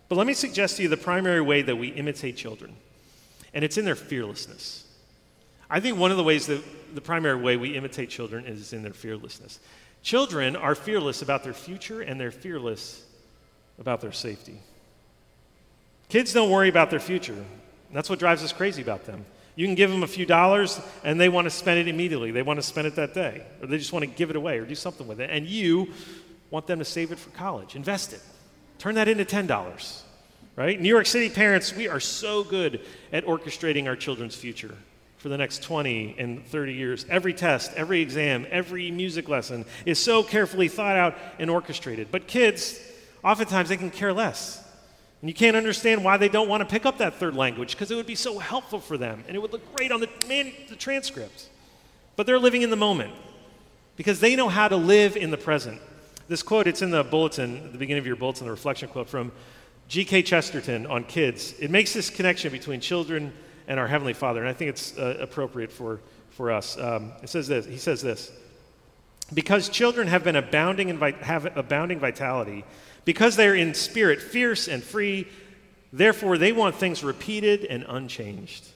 But 0.07 0.15
let 0.15 0.25
me 0.25 0.33
suggest 0.33 0.77
to 0.77 0.83
you 0.83 0.89
the 0.89 0.97
primary 0.97 1.41
way 1.41 1.61
that 1.61 1.75
we 1.75 1.89
imitate 1.89 2.37
children, 2.37 2.75
and 3.53 3.65
it's 3.65 3.77
in 3.77 3.85
their 3.85 3.95
fearlessness. 3.95 4.85
I 5.69 5.79
think 5.79 5.99
one 5.99 6.09
of 6.09 6.17
the 6.17 6.23
ways 6.23 6.47
that 6.47 6.63
the 6.95 7.01
primary 7.01 7.35
way 7.35 7.57
we 7.57 7.75
imitate 7.75 8.09
children 8.09 8.45
is 8.45 8.73
in 8.73 8.81
their 8.81 8.93
fearlessness. 8.93 9.59
Children 10.01 10.55
are 10.55 10.73
fearless 10.73 11.21
about 11.21 11.43
their 11.43 11.53
future, 11.53 12.01
and 12.01 12.19
they're 12.19 12.31
fearless 12.31 13.03
about 13.77 14.01
their 14.01 14.13
safety. 14.13 14.61
Kids 16.09 16.33
don't 16.33 16.49
worry 16.49 16.69
about 16.69 16.89
their 16.89 16.99
future. 16.99 17.45
That's 17.91 18.09
what 18.09 18.19
drives 18.19 18.43
us 18.43 18.51
crazy 18.51 18.81
about 18.81 19.05
them. 19.05 19.25
You 19.55 19.65
can 19.65 19.75
give 19.75 19.89
them 19.89 20.03
a 20.03 20.07
few 20.07 20.25
dollars 20.25 20.79
and 21.03 21.19
they 21.19 21.29
want 21.29 21.45
to 21.45 21.49
spend 21.49 21.79
it 21.79 21.87
immediately. 21.87 22.31
They 22.31 22.41
want 22.41 22.57
to 22.57 22.63
spend 22.63 22.87
it 22.87 22.95
that 22.95 23.13
day, 23.13 23.43
or 23.61 23.67
they 23.67 23.77
just 23.77 23.93
want 23.93 24.03
to 24.03 24.07
give 24.07 24.29
it 24.29 24.35
away 24.35 24.57
or 24.57 24.65
do 24.65 24.75
something 24.75 25.07
with 25.07 25.19
it. 25.19 25.29
And 25.31 25.47
you 25.47 25.91
want 26.49 26.67
them 26.67 26.79
to 26.79 26.85
save 26.85 27.11
it 27.11 27.19
for 27.19 27.29
college. 27.31 27.75
Invest 27.75 28.13
it. 28.13 28.21
Turn 28.77 28.95
that 28.95 29.07
into 29.07 29.25
$10. 29.25 30.01
Right? 30.55 30.79
New 30.79 30.89
York 30.89 31.05
City 31.05 31.29
parents, 31.29 31.75
we 31.75 31.87
are 31.87 31.99
so 31.99 32.43
good 32.43 32.81
at 33.13 33.25
orchestrating 33.25 33.87
our 33.87 33.95
children's 33.95 34.35
future. 34.35 34.75
for 35.19 35.27
the 35.27 35.37
next 35.37 35.61
20 35.63 36.15
and 36.17 36.45
30 36.47 36.73
years. 36.73 37.05
Every 37.09 37.33
test, 37.33 37.73
every 37.75 37.99
exam, 38.01 38.47
every 38.49 38.89
music 38.89 39.27
lesson 39.27 39.65
is 39.85 39.99
so 39.99 40.23
carefully 40.23 40.69
thought 40.69 40.95
out 40.95 41.15
and 41.39 41.49
orchestrated. 41.49 42.07
But 42.09 42.25
kids, 42.25 42.79
oftentimes 43.23 43.67
they 43.67 43.77
can 43.77 43.91
care 43.91 44.13
less. 44.13 44.63
And 45.21 45.29
you 45.29 45.33
can't 45.33 45.57
understand 45.57 46.03
why 46.03 46.17
they 46.17 46.29
don't 46.29 46.47
want 46.47 46.61
to 46.61 46.65
pick 46.65 46.85
up 46.85 46.99
that 46.99 47.15
third 47.15 47.35
language 47.35 47.71
because 47.71 47.91
it 47.91 47.95
would 47.95 48.05
be 48.05 48.15
so 48.15 48.39
helpful 48.39 48.79
for 48.79 48.97
them 48.97 49.23
and 49.27 49.35
it 49.35 49.39
would 49.39 49.51
look 49.51 49.75
great 49.75 49.91
on 49.91 49.99
the, 49.99 50.09
man, 50.27 50.53
the 50.69 50.75
transcript. 50.75 51.49
But 52.15 52.25
they're 52.25 52.39
living 52.39 52.61
in 52.61 52.69
the 52.69 52.77
moment 52.77 53.13
because 53.97 54.19
they 54.21 54.35
know 54.35 54.47
how 54.47 54.67
to 54.67 54.77
live 54.77 55.17
in 55.17 55.29
the 55.29 55.37
present. 55.37 55.81
This 56.29 56.43
quote, 56.43 56.67
it's 56.67 56.81
in 56.81 56.91
the 56.91 57.03
bulletin, 57.03 57.57
at 57.65 57.71
the 57.73 57.77
beginning 57.77 57.99
of 57.99 58.07
your 58.07 58.15
bulletin, 58.15 58.45
the 58.45 58.51
reflection 58.51 58.87
quote 58.87 59.09
from 59.09 59.31
G.K. 59.89 60.21
Chesterton 60.21 60.85
on 60.85 61.03
kids. 61.03 61.55
It 61.59 61.71
makes 61.71 61.93
this 61.93 62.09
connection 62.09 62.51
between 62.51 62.79
children 62.79 63.33
and 63.67 63.79
our 63.79 63.87
Heavenly 63.87 64.13
Father. 64.13 64.39
And 64.39 64.47
I 64.47 64.53
think 64.53 64.69
it's 64.69 64.97
uh, 64.97 65.17
appropriate 65.19 65.71
for, 65.71 65.99
for 66.29 66.51
us. 66.51 66.77
Um, 66.77 67.11
it 67.23 67.29
says 67.29 67.47
this, 67.47 67.65
he 67.65 67.77
says 67.77 68.01
this 68.01 68.31
Because 69.33 69.67
children 69.67 70.07
have 70.07 70.23
been 70.23 70.35
abounding 70.35 70.89
in 70.89 70.99
have 70.99 71.57
abounding 71.57 71.99
vitality, 71.99 72.65
because 73.05 73.35
they're 73.35 73.55
in 73.55 73.73
spirit 73.73 74.21
fierce 74.21 74.67
and 74.67 74.83
free, 74.83 75.27
therefore 75.91 76.37
they 76.37 76.51
want 76.51 76.75
things 76.75 77.03
repeated 77.03 77.65
and 77.65 77.85
unchanged. 77.87 78.67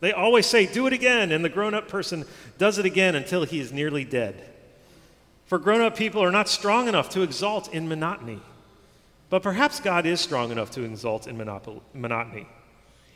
They 0.00 0.12
always 0.12 0.46
say, 0.46 0.66
Do 0.66 0.86
it 0.86 0.92
again, 0.92 1.32
and 1.32 1.44
the 1.44 1.48
grown 1.48 1.74
up 1.74 1.88
person 1.88 2.24
does 2.58 2.78
it 2.78 2.86
again 2.86 3.14
until 3.14 3.44
he 3.44 3.60
is 3.60 3.72
nearly 3.72 4.04
dead. 4.04 4.34
For 5.46 5.58
grown 5.58 5.80
up 5.80 5.96
people 5.96 6.22
are 6.22 6.30
not 6.30 6.48
strong 6.48 6.88
enough 6.88 7.10
to 7.10 7.22
exalt 7.22 7.72
in 7.74 7.88
monotony. 7.88 8.40
But 9.30 9.42
perhaps 9.42 9.80
God 9.80 10.06
is 10.06 10.20
strong 10.20 10.50
enough 10.50 10.72
to 10.72 10.82
exalt 10.82 11.26
in 11.26 11.36
monotony. 11.36 12.46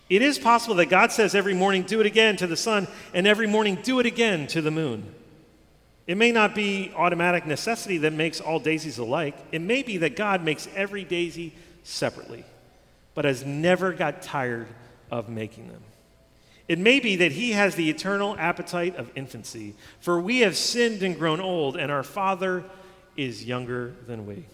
It 0.09 0.23
is 0.23 0.39
possible 0.39 0.77
that 0.77 0.87
God 0.87 1.11
says 1.11 1.35
every 1.35 1.55
morning, 1.55 1.83
do 1.83 2.01
it 2.01 2.07
again 2.07 2.37
to 2.37 2.47
the 2.47 2.57
sun, 2.57 2.87
and 3.13 3.27
every 3.27 3.47
morning, 3.47 3.79
do 3.83 3.99
it 3.99 4.07
again 4.07 4.47
to 4.49 4.61
the 4.61 4.71
moon. 4.71 5.15
It 6.07 6.17
may 6.17 6.33
not 6.33 6.55
be 6.55 6.93
automatic 6.95 7.47
necessity 7.47 7.99
that 7.99 8.13
makes 8.13 8.41
all 8.41 8.59
daisies 8.59 8.99
alike. 8.99 9.37
It 9.53 9.63
may 9.63 9.83
be 9.83 9.99
that 9.99 10.17
God 10.17 10.45
makes 10.45 10.69
every 10.75 11.05
daisy 11.05 11.55
separately, 11.83 12.45
but 13.15 13.25
has 13.25 13.45
never 13.45 13.93
got 13.93 14.23
tired 14.23 14.69
of 15.11 15.29
making 15.29 15.69
them. 15.69 15.83
It 16.69 16.79
may 16.79 17.01
be 17.01 17.17
that 17.17 17.33
he 17.33 17.53
has 17.53 17.75
the 17.75 17.91
eternal 17.91 18.37
appetite 18.39 18.97
of 18.97 19.11
infancy, 19.15 19.75
for 20.01 20.21
we 20.21 20.41
have 20.41 20.57
sinned 20.57 21.03
and 21.03 21.19
grown 21.19 21.41
old, 21.41 21.77
and 21.77 21.91
our 21.91 22.03
Father 22.03 22.65
is 23.17 23.45
younger 23.45 23.95
than 24.07 24.27
we. 24.27 24.47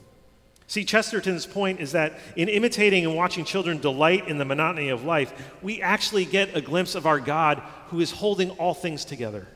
See, 0.66 0.84
Chesterton's 0.84 1.46
point 1.46 1.80
is 1.80 1.92
that 1.92 2.18
in 2.36 2.48
imitating 2.48 3.04
and 3.04 3.16
watching 3.16 3.44
children 3.44 3.78
delight 3.78 4.28
in 4.28 4.38
the 4.38 4.44
monotony 4.44 4.90
of 4.90 5.04
life, 5.04 5.32
we 5.62 5.82
actually 5.82 6.24
get 6.24 6.56
a 6.56 6.60
glimpse 6.60 6.94
of 6.94 7.06
our 7.06 7.18
God 7.18 7.60
who 7.88 8.00
is 8.00 8.12
holding 8.12 8.50
all 8.50 8.74
things 8.74 9.04
together. 9.04 9.48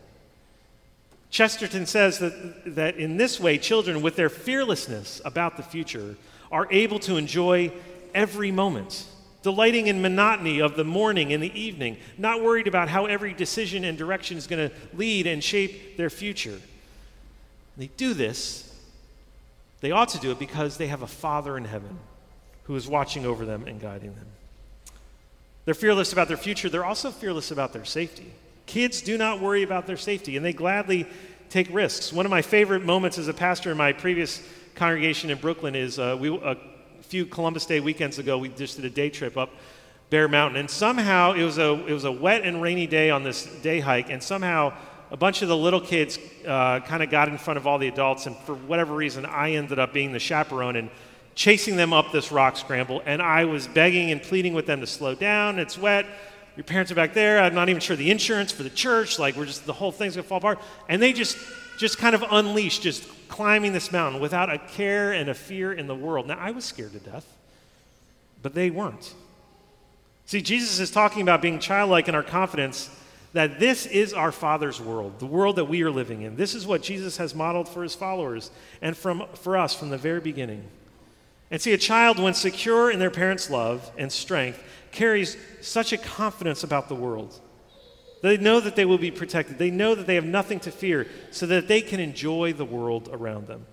Chesterton 1.34 1.84
says 1.84 2.20
that, 2.20 2.76
that 2.76 2.94
in 2.96 3.16
this 3.16 3.40
way, 3.40 3.58
children, 3.58 4.02
with 4.02 4.14
their 4.14 4.28
fearlessness 4.28 5.20
about 5.24 5.56
the 5.56 5.64
future, 5.64 6.14
are 6.52 6.68
able 6.70 7.00
to 7.00 7.16
enjoy 7.16 7.72
every 8.14 8.52
moment, 8.52 9.04
delighting 9.42 9.88
in 9.88 10.00
monotony 10.00 10.60
of 10.60 10.76
the 10.76 10.84
morning 10.84 11.32
and 11.32 11.42
the 11.42 11.58
evening, 11.58 11.96
not 12.16 12.40
worried 12.40 12.68
about 12.68 12.88
how 12.88 13.06
every 13.06 13.34
decision 13.34 13.82
and 13.82 13.98
direction 13.98 14.36
is 14.36 14.46
going 14.46 14.70
to 14.70 14.76
lead 14.92 15.26
and 15.26 15.42
shape 15.42 15.96
their 15.96 16.08
future. 16.08 16.60
They 17.76 17.88
do 17.88 18.14
this 18.14 18.72
they 19.80 19.90
ought 19.90 20.10
to 20.10 20.18
do 20.18 20.30
it 20.30 20.38
because 20.38 20.78
they 20.78 20.86
have 20.86 21.02
a 21.02 21.06
Father 21.06 21.58
in 21.58 21.66
heaven 21.66 21.98
who 22.62 22.76
is 22.76 22.88
watching 22.88 23.26
over 23.26 23.44
them 23.44 23.66
and 23.66 23.78
guiding 23.78 24.14
them. 24.14 24.26
They're 25.66 25.74
fearless 25.74 26.10
about 26.12 26.28
their 26.28 26.38
future, 26.38 26.70
they're 26.70 26.84
also 26.84 27.10
fearless 27.10 27.50
about 27.50 27.72
their 27.72 27.84
safety. 27.84 28.32
Kids 28.66 29.02
do 29.02 29.18
not 29.18 29.40
worry 29.40 29.62
about 29.62 29.86
their 29.86 29.96
safety, 29.96 30.36
and 30.36 30.44
they 30.44 30.52
gladly 30.52 31.06
take 31.50 31.68
risks. 31.72 32.12
One 32.12 32.26
of 32.26 32.30
my 32.30 32.42
favorite 32.42 32.84
moments 32.84 33.18
as 33.18 33.28
a 33.28 33.34
pastor 33.34 33.70
in 33.70 33.76
my 33.76 33.92
previous 33.92 34.42
congregation 34.74 35.30
in 35.30 35.38
Brooklyn 35.38 35.74
is 35.74 35.98
uh, 35.98 36.16
we, 36.18 36.34
a 36.36 36.56
few 37.02 37.26
Columbus 37.26 37.66
Day 37.66 37.80
weekends 37.80 38.18
ago, 38.18 38.38
we 38.38 38.48
just 38.48 38.76
did 38.76 38.84
a 38.84 38.90
day 38.90 39.10
trip 39.10 39.36
up 39.36 39.50
Bear 40.10 40.28
Mountain, 40.28 40.60
and 40.60 40.70
somehow 40.70 41.32
it 41.32 41.44
was 41.44 41.58
a, 41.58 41.72
it 41.86 41.92
was 41.92 42.04
a 42.04 42.12
wet 42.12 42.42
and 42.42 42.60
rainy 42.60 42.86
day 42.86 43.10
on 43.10 43.22
this 43.22 43.44
day 43.62 43.80
hike, 43.80 44.10
and 44.10 44.22
somehow 44.22 44.72
a 45.10 45.16
bunch 45.16 45.42
of 45.42 45.48
the 45.48 45.56
little 45.56 45.80
kids 45.80 46.18
uh, 46.46 46.80
kind 46.80 47.02
of 47.02 47.10
got 47.10 47.28
in 47.28 47.38
front 47.38 47.58
of 47.58 47.66
all 47.66 47.78
the 47.78 47.88
adults, 47.88 48.26
and 48.26 48.36
for 48.38 48.54
whatever 48.54 48.94
reason, 48.94 49.24
I 49.26 49.52
ended 49.52 49.78
up 49.78 49.92
being 49.92 50.12
the 50.12 50.18
chaperone 50.18 50.76
and 50.76 50.90
chasing 51.34 51.76
them 51.76 51.92
up 51.92 52.12
this 52.12 52.32
rock 52.32 52.56
scramble. 52.56 53.02
And 53.06 53.20
I 53.20 53.44
was 53.44 53.66
begging 53.66 54.10
and 54.10 54.22
pleading 54.22 54.54
with 54.54 54.66
them 54.66 54.80
to 54.80 54.86
slow 54.86 55.14
down. 55.14 55.58
It's 55.58 55.78
wet. 55.78 56.06
Your 56.56 56.64
parents 56.64 56.92
are 56.92 56.94
back 56.94 57.14
there. 57.14 57.40
I'm 57.40 57.54
not 57.54 57.68
even 57.68 57.80
sure 57.80 57.96
the 57.96 58.10
insurance 58.10 58.52
for 58.52 58.62
the 58.62 58.70
church. 58.70 59.18
Like 59.18 59.36
we're 59.36 59.46
just 59.46 59.66
the 59.66 59.72
whole 59.72 59.92
thing's 59.92 60.16
gonna 60.16 60.26
fall 60.26 60.38
apart. 60.38 60.60
And 60.88 61.02
they 61.02 61.12
just 61.12 61.36
just 61.78 61.98
kind 61.98 62.14
of 62.14 62.24
unleashed, 62.30 62.82
just 62.82 63.08
climbing 63.28 63.72
this 63.72 63.90
mountain 63.90 64.20
without 64.20 64.52
a 64.52 64.58
care 64.58 65.12
and 65.12 65.28
a 65.28 65.34
fear 65.34 65.72
in 65.72 65.86
the 65.86 65.94
world. 65.94 66.28
Now 66.28 66.38
I 66.38 66.52
was 66.52 66.64
scared 66.64 66.92
to 66.92 67.00
death, 67.00 67.26
but 68.42 68.54
they 68.54 68.70
weren't. 68.70 69.14
See, 70.26 70.40
Jesus 70.40 70.78
is 70.78 70.90
talking 70.90 71.22
about 71.22 71.42
being 71.42 71.58
childlike 71.58 72.08
in 72.08 72.14
our 72.14 72.22
confidence 72.22 72.88
that 73.34 73.58
this 73.58 73.84
is 73.86 74.12
our 74.12 74.30
Father's 74.30 74.80
world, 74.80 75.18
the 75.18 75.26
world 75.26 75.56
that 75.56 75.64
we 75.64 75.82
are 75.82 75.90
living 75.90 76.22
in. 76.22 76.36
This 76.36 76.54
is 76.54 76.66
what 76.66 76.82
Jesus 76.82 77.16
has 77.16 77.34
modeled 77.34 77.68
for 77.68 77.82
his 77.82 77.94
followers 77.94 78.50
and 78.80 78.96
from, 78.96 79.26
for 79.34 79.56
us 79.56 79.74
from 79.74 79.90
the 79.90 79.98
very 79.98 80.20
beginning. 80.20 80.64
And 81.50 81.60
see, 81.60 81.72
a 81.72 81.78
child, 81.78 82.18
when 82.18 82.34
secure 82.34 82.90
in 82.90 82.98
their 82.98 83.10
parents' 83.10 83.50
love 83.50 83.90
and 83.96 84.10
strength, 84.10 84.62
carries 84.90 85.36
such 85.60 85.92
a 85.92 85.98
confidence 85.98 86.64
about 86.64 86.88
the 86.88 86.94
world. 86.94 87.40
They 88.22 88.38
know 88.38 88.60
that 88.60 88.76
they 88.76 88.86
will 88.86 88.98
be 88.98 89.10
protected. 89.10 89.58
They 89.58 89.70
know 89.70 89.94
that 89.94 90.06
they 90.06 90.14
have 90.14 90.24
nothing 90.24 90.58
to 90.60 90.70
fear 90.70 91.06
so 91.30 91.46
that 91.46 91.68
they 91.68 91.82
can 91.82 92.00
enjoy 92.00 92.54
the 92.54 92.64
world 92.64 93.10
around 93.12 93.46
them. 93.46 93.66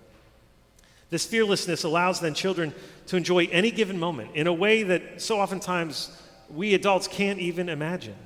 This 1.08 1.26
fearlessness 1.26 1.84
allows 1.84 2.20
then 2.20 2.34
children 2.34 2.74
to 3.06 3.16
enjoy 3.16 3.46
any 3.46 3.70
given 3.70 3.98
moment 3.98 4.30
in 4.34 4.46
a 4.46 4.52
way 4.52 4.82
that 4.82 5.20
so 5.20 5.40
oftentimes 5.40 6.10
we 6.50 6.74
adults 6.74 7.06
can't 7.08 7.38
even 7.38 7.68
imagine. 7.68 8.16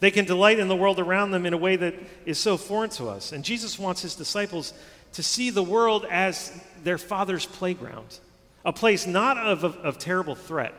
They 0.00 0.10
can 0.10 0.24
delight 0.24 0.58
in 0.58 0.68
the 0.68 0.76
world 0.76 0.98
around 0.98 1.30
them 1.30 1.44
in 1.46 1.52
a 1.52 1.58
way 1.58 1.76
that 1.76 1.94
is 2.24 2.38
so 2.38 2.56
foreign 2.56 2.90
to 2.90 3.08
us. 3.08 3.32
And 3.32 3.44
Jesus 3.44 3.78
wants 3.78 4.02
his 4.02 4.14
disciples 4.14 4.72
to 5.12 5.22
see 5.22 5.50
the 5.50 5.62
world 5.62 6.06
as 6.10 6.52
their 6.82 6.98
Father's 6.98 7.46
playground, 7.46 8.18
a 8.64 8.72
place 8.72 9.06
not 9.06 9.38
of, 9.38 9.64
of, 9.64 9.76
of 9.78 9.98
terrible 9.98 10.34
threat, 10.34 10.74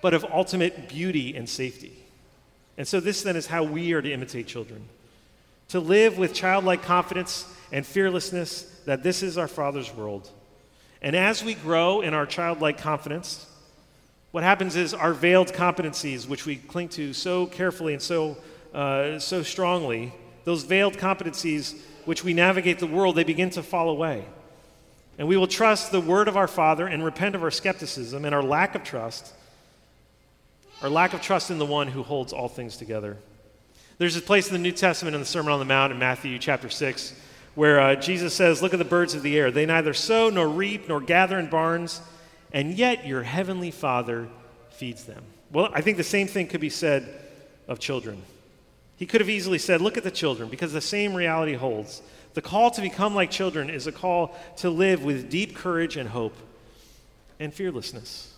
but 0.00 0.14
of 0.14 0.24
ultimate 0.24 0.88
beauty 0.88 1.36
and 1.36 1.48
safety. 1.48 1.96
And 2.78 2.86
so, 2.86 3.00
this 3.00 3.22
then 3.22 3.36
is 3.36 3.46
how 3.46 3.64
we 3.64 3.92
are 3.92 4.02
to 4.02 4.12
imitate 4.12 4.46
children 4.46 4.88
to 5.70 5.78
live 5.78 6.18
with 6.18 6.34
childlike 6.34 6.82
confidence 6.82 7.46
and 7.70 7.86
fearlessness 7.86 8.62
that 8.86 9.04
this 9.04 9.22
is 9.22 9.38
our 9.38 9.46
Father's 9.46 9.94
world. 9.94 10.28
And 11.00 11.14
as 11.14 11.44
we 11.44 11.54
grow 11.54 12.00
in 12.00 12.12
our 12.12 12.26
childlike 12.26 12.78
confidence, 12.78 13.46
what 14.32 14.42
happens 14.42 14.74
is 14.74 14.92
our 14.92 15.12
veiled 15.12 15.52
competencies, 15.52 16.28
which 16.28 16.44
we 16.44 16.56
cling 16.56 16.88
to 16.90 17.12
so 17.12 17.46
carefully 17.46 17.92
and 17.92 18.02
so, 18.02 18.36
uh, 18.74 19.20
so 19.20 19.44
strongly, 19.44 20.12
those 20.44 20.64
veiled 20.64 20.94
competencies 20.94 21.76
which 22.04 22.24
we 22.24 22.34
navigate 22.34 22.80
the 22.80 22.86
world, 22.86 23.14
they 23.14 23.24
begin 23.24 23.50
to 23.50 23.62
fall 23.62 23.90
away. 23.90 24.24
And 25.20 25.28
we 25.28 25.36
will 25.36 25.46
trust 25.46 25.92
the 25.92 26.00
word 26.00 26.28
of 26.28 26.38
our 26.38 26.48
Father 26.48 26.86
and 26.86 27.04
repent 27.04 27.34
of 27.34 27.42
our 27.42 27.50
skepticism 27.50 28.24
and 28.24 28.34
our 28.34 28.42
lack 28.42 28.74
of 28.74 28.82
trust, 28.82 29.34
our 30.80 30.88
lack 30.88 31.12
of 31.12 31.20
trust 31.20 31.50
in 31.50 31.58
the 31.58 31.66
one 31.66 31.88
who 31.88 32.02
holds 32.02 32.32
all 32.32 32.48
things 32.48 32.78
together. 32.78 33.18
There's 33.98 34.16
a 34.16 34.22
place 34.22 34.46
in 34.46 34.54
the 34.54 34.58
New 34.58 34.72
Testament 34.72 35.14
in 35.14 35.20
the 35.20 35.26
Sermon 35.26 35.52
on 35.52 35.58
the 35.58 35.66
Mount 35.66 35.92
in 35.92 35.98
Matthew 35.98 36.38
chapter 36.38 36.70
6 36.70 37.14
where 37.54 37.80
uh, 37.80 37.96
Jesus 37.96 38.32
says, 38.32 38.62
Look 38.62 38.72
at 38.72 38.78
the 38.78 38.84
birds 38.86 39.12
of 39.12 39.20
the 39.20 39.38
air. 39.38 39.50
They 39.50 39.66
neither 39.66 39.92
sow 39.92 40.30
nor 40.30 40.48
reap 40.48 40.88
nor 40.88 41.02
gather 41.02 41.38
in 41.38 41.50
barns 41.50 42.00
and 42.50 42.72
yet 42.72 43.06
your 43.06 43.22
heavenly 43.22 43.70
Father 43.70 44.26
feeds 44.70 45.04
them. 45.04 45.22
Well, 45.52 45.68
I 45.74 45.82
think 45.82 45.98
the 45.98 46.02
same 46.02 46.28
thing 46.28 46.46
could 46.46 46.62
be 46.62 46.70
said 46.70 47.06
of 47.68 47.78
children. 47.78 48.22
He 48.96 49.04
could 49.04 49.20
have 49.20 49.28
easily 49.28 49.58
said, 49.58 49.82
Look 49.82 49.98
at 49.98 50.04
the 50.04 50.10
children, 50.10 50.48
because 50.48 50.72
the 50.72 50.80
same 50.80 51.14
reality 51.14 51.54
holds. 51.54 52.00
The 52.34 52.42
call 52.42 52.70
to 52.72 52.80
become 52.80 53.14
like 53.14 53.30
children 53.30 53.70
is 53.70 53.86
a 53.86 53.92
call 53.92 54.36
to 54.58 54.70
live 54.70 55.04
with 55.04 55.30
deep 55.30 55.56
courage 55.56 55.96
and 55.96 56.08
hope 56.08 56.36
and 57.38 57.52
fearlessness. 57.52 58.34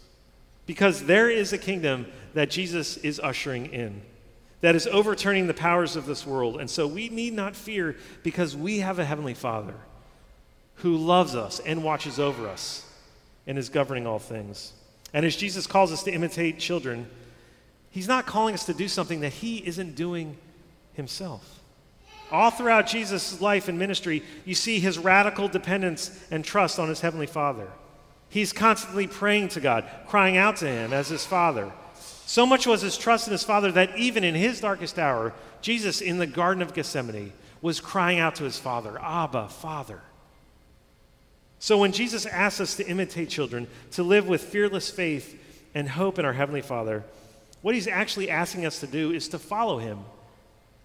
Because 0.66 1.05
there 1.05 1.28
is 1.28 1.52
a 1.52 1.59
kingdom 1.59 2.07
that 2.35 2.50
Jesus 2.50 2.96
is 2.98 3.20
ushering 3.20 3.66
in 3.66 4.02
that 4.62 4.76
is 4.76 4.87
overturning 4.87 5.48
the 5.48 5.55
powers 5.55 5.96
of 5.96 6.07
this 6.07 6.24
world. 6.24 6.59
And 6.61 6.70
so 6.70 6.87
we 6.87 7.09
need 7.09 7.35
not 7.35 7.55
fear 7.55 7.96
because 8.22 8.57
we 8.57 8.78
have 8.78 8.98
a 8.98 9.05
Heavenly 9.05 9.35
Father 9.35 9.74
who 10.76 10.96
loves 10.96 11.35
us 11.35 11.61
and 11.61 11.85
watches 11.85 12.18
over 12.18 12.48
us 12.48 12.88
and 13.46 13.59
is 13.59 13.68
governing 13.68 14.07
all 14.07 14.20
things. 14.20 14.72
And 15.12 15.26
as 15.26 15.37
Jesus 15.37 15.66
calls 15.66 15.92
us 15.92 16.05
to 16.05 16.12
imitate 16.12 16.59
children, 16.59 17.09
he's 17.90 18.09
not 18.09 18.24
calling 18.24 18.55
us 18.55 18.64
to 18.66 18.74
do 18.74 18.87
something 18.87 19.20
that 19.20 19.33
he 19.33 19.59
isn't 19.66 19.96
doing 19.96 20.37
himself. 20.94 21.62
All 22.33 22.51
throughout 22.51 22.87
Jesus' 22.87 23.42
life 23.42 23.68
and 23.68 23.79
ministry, 23.79 24.23
you 24.47 24.55
see 24.55 24.81
his 24.81 24.99
radical 24.99 25.49
dependence 25.49 26.18
and 26.31 26.42
trust 26.42 26.79
on 26.79 26.88
his 26.88 27.03
heavenly 27.03 27.27
Father. 27.27 27.68
He's 28.31 28.55
constantly 28.55 29.07
praying 29.07 29.49
to 29.49 29.61
God, 29.61 29.85
crying 30.07 30.38
out 30.38 30.57
to 30.57 30.66
him 30.66 30.95
as 30.95 31.09
his 31.09 31.27
Father, 31.27 31.71
So 32.25 32.47
much 32.47 32.66
was 32.66 32.81
his 32.81 32.97
trust 32.97 33.27
in 33.27 33.33
his 33.33 33.42
Father 33.42 33.71
that 33.73 33.99
even 33.99 34.25
in 34.25 34.35
his 34.35 34.62
darkest 34.62 34.99
hour, 34.99 35.35
Jesus 35.61 36.01
in 36.01 36.16
the 36.16 36.27
Garden 36.27 36.62
of 36.62 36.73
Gethsemane 36.73 37.35
was 37.61 37.79
crying 37.79 38.18
out 38.18 38.37
to 38.37 38.45
his 38.45 38.59
Father, 38.59 38.99
Abba, 38.99 39.49
Father. 39.49 40.01
So 41.59 41.77
when 41.77 41.92
Jesus 41.92 42.25
asks 42.25 42.61
us 42.61 42.77
to 42.77 42.87
imitate 42.87 43.29
children, 43.29 43.68
to 43.90 44.03
live 44.03 44.27
with 44.27 44.42
fearless 44.42 44.90
faith 44.90 45.38
and 45.75 45.87
hope 45.87 46.18
in 46.18 46.25
our 46.25 46.33
Heavenly 46.33 46.62
Father, 46.62 47.05
what 47.61 47.75
he's 47.75 47.87
actually 47.87 48.31
asking 48.31 48.64
us 48.64 48.81
to 48.81 48.87
do 48.87 49.12
is 49.12 49.29
to 49.29 49.38
follow 49.38 49.79
him, 49.79 49.99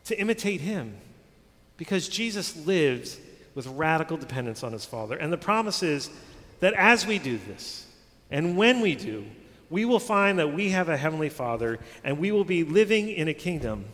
to 0.03 0.19
imitate 0.19 0.59
him, 0.59 0.97
because 1.77 2.09
Jesus 2.09 2.65
lives 2.65 3.17
with 3.55 3.67
radical 3.67 4.17
dependence 4.17 4.63
on 4.63 4.73
his 4.73 4.85
Father. 4.85 5.15
And 5.15 5.31
the 5.31 5.37
promise 5.37 5.83
is 5.83 6.09
that 6.59 6.73
as 6.73 7.05
we 7.05 7.19
do 7.19 7.39
this, 7.47 7.85
and 8.29 8.57
when 8.57 8.81
we 8.81 8.95
do, 8.95 9.25
we 9.69 9.85
will 9.85 9.99
find 9.99 10.39
that 10.39 10.53
we 10.53 10.69
have 10.69 10.89
a 10.89 10.97
Heavenly 10.97 11.29
Father 11.29 11.79
and 12.03 12.19
we 12.19 12.31
will 12.31 12.45
be 12.45 12.63
living 12.63 13.09
in 13.09 13.27
a 13.27 13.33
kingdom 13.33 13.85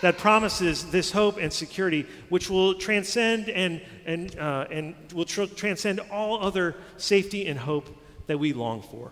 that 0.00 0.16
promises 0.16 0.90
this 0.90 1.10
hope 1.10 1.38
and 1.38 1.52
security, 1.52 2.06
which 2.28 2.48
will 2.48 2.74
transcend 2.74 3.48
and, 3.48 3.80
and, 4.06 4.38
uh, 4.38 4.66
and 4.70 4.94
will 5.12 5.24
tr- 5.24 5.44
transcend 5.44 6.00
all 6.10 6.40
other 6.42 6.76
safety 6.98 7.46
and 7.48 7.58
hope 7.58 7.88
that 8.26 8.38
we 8.38 8.52
long 8.52 8.82
for. 8.82 9.10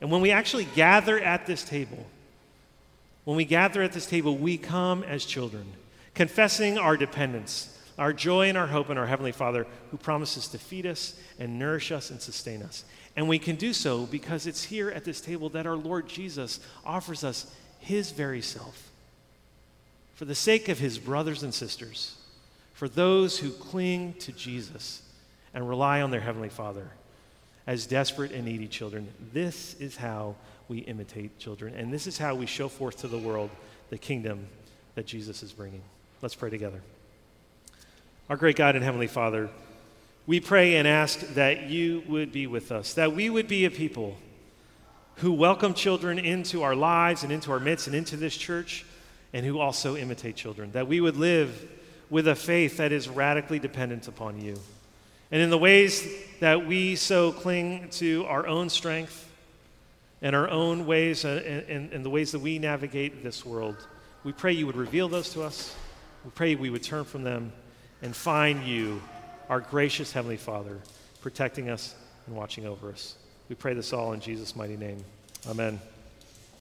And 0.00 0.10
when 0.10 0.20
we 0.20 0.30
actually 0.30 0.66
gather 0.74 1.20
at 1.20 1.46
this 1.46 1.62
table, 1.64 2.04
when 3.24 3.36
we 3.36 3.44
gather 3.44 3.82
at 3.82 3.92
this 3.92 4.06
table, 4.06 4.36
we 4.36 4.56
come 4.58 5.04
as 5.04 5.24
children, 5.24 5.66
confessing 6.18 6.76
our 6.78 6.96
dependence, 6.96 7.78
our 7.96 8.12
joy 8.12 8.48
and 8.48 8.58
our 8.58 8.66
hope 8.66 8.90
in 8.90 8.98
our 8.98 9.06
Heavenly 9.06 9.30
Father 9.30 9.68
who 9.92 9.96
promises 9.96 10.48
to 10.48 10.58
feed 10.58 10.84
us 10.84 11.14
and 11.38 11.60
nourish 11.60 11.92
us 11.92 12.10
and 12.10 12.20
sustain 12.20 12.60
us. 12.60 12.84
And 13.14 13.28
we 13.28 13.38
can 13.38 13.54
do 13.54 13.72
so 13.72 14.04
because 14.04 14.44
it's 14.44 14.64
here 14.64 14.90
at 14.90 15.04
this 15.04 15.20
table 15.20 15.48
that 15.50 15.64
our 15.64 15.76
Lord 15.76 16.08
Jesus 16.08 16.58
offers 16.84 17.22
us 17.22 17.54
His 17.78 18.10
very 18.10 18.42
self 18.42 18.88
for 20.18 20.24
the 20.24 20.34
sake 20.34 20.68
of 20.68 20.80
his 20.80 20.98
brothers 20.98 21.44
and 21.44 21.54
sisters, 21.54 22.16
for 22.74 22.88
those 22.88 23.38
who 23.38 23.50
cling 23.52 24.14
to 24.14 24.32
Jesus 24.32 25.00
and 25.54 25.68
rely 25.68 26.02
on 26.02 26.10
their 26.10 26.18
Heavenly 26.18 26.48
Father 26.48 26.88
as 27.68 27.86
desperate 27.86 28.32
and 28.32 28.44
needy 28.44 28.66
children. 28.66 29.06
This 29.32 29.74
is 29.74 29.96
how 29.96 30.34
we 30.66 30.78
imitate 30.78 31.38
children, 31.38 31.72
and 31.74 31.92
this 31.92 32.08
is 32.08 32.18
how 32.18 32.34
we 32.34 32.46
show 32.46 32.66
forth 32.68 32.98
to 33.02 33.06
the 33.06 33.16
world 33.16 33.50
the 33.90 33.98
kingdom 33.98 34.48
that 34.96 35.06
Jesus 35.06 35.44
is 35.44 35.52
bringing. 35.52 35.82
Let's 36.20 36.34
pray 36.34 36.50
together. 36.50 36.80
Our 38.28 38.36
great 38.36 38.56
God 38.56 38.74
and 38.74 38.84
Heavenly 38.84 39.06
Father, 39.06 39.48
we 40.26 40.40
pray 40.40 40.74
and 40.74 40.88
ask 40.88 41.20
that 41.34 41.70
you 41.70 42.02
would 42.08 42.32
be 42.32 42.48
with 42.48 42.72
us, 42.72 42.94
that 42.94 43.14
we 43.14 43.30
would 43.30 43.46
be 43.46 43.66
a 43.66 43.70
people 43.70 44.16
who 45.18 45.32
welcome 45.32 45.74
children 45.74 46.18
into 46.18 46.64
our 46.64 46.74
lives 46.74 47.22
and 47.22 47.30
into 47.30 47.52
our 47.52 47.60
midst 47.60 47.86
and 47.86 47.94
into 47.94 48.16
this 48.16 48.36
church 48.36 48.84
and 49.32 49.46
who 49.46 49.60
also 49.60 49.94
imitate 49.94 50.34
children, 50.34 50.72
that 50.72 50.88
we 50.88 51.00
would 51.00 51.16
live 51.16 51.70
with 52.10 52.26
a 52.26 52.34
faith 52.34 52.78
that 52.78 52.90
is 52.90 53.08
radically 53.08 53.60
dependent 53.60 54.08
upon 54.08 54.40
you. 54.40 54.58
And 55.30 55.40
in 55.40 55.50
the 55.50 55.58
ways 55.58 56.04
that 56.40 56.66
we 56.66 56.96
so 56.96 57.30
cling 57.30 57.90
to 57.90 58.24
our 58.26 58.44
own 58.44 58.70
strength 58.70 59.30
and 60.20 60.34
our 60.34 60.50
own 60.50 60.84
ways 60.84 61.24
uh, 61.24 61.62
and, 61.68 61.92
and, 61.92 62.04
the 62.04 62.10
ways 62.10 62.32
that 62.32 62.40
we 62.40 62.58
navigate 62.58 63.22
this 63.22 63.46
world, 63.46 63.76
we 64.24 64.32
pray 64.32 64.52
you 64.52 64.66
would 64.66 64.74
reveal 64.74 65.08
those 65.08 65.32
to 65.34 65.42
us. 65.42 65.76
We 66.24 66.30
pray 66.30 66.54
we 66.54 66.70
would 66.70 66.82
turn 66.82 67.04
from 67.04 67.22
them 67.22 67.52
and 68.02 68.14
find 68.14 68.64
you, 68.64 69.00
our 69.48 69.60
gracious 69.60 70.12
Heavenly 70.12 70.36
Father, 70.36 70.78
protecting 71.20 71.70
us 71.70 71.94
and 72.26 72.36
watching 72.36 72.66
over 72.66 72.90
us. 72.90 73.16
We 73.48 73.54
pray 73.54 73.74
this 73.74 73.92
all 73.92 74.12
in 74.12 74.20
Jesus' 74.20 74.54
mighty 74.54 74.76
name. 74.76 75.04
Amen. 75.48 75.80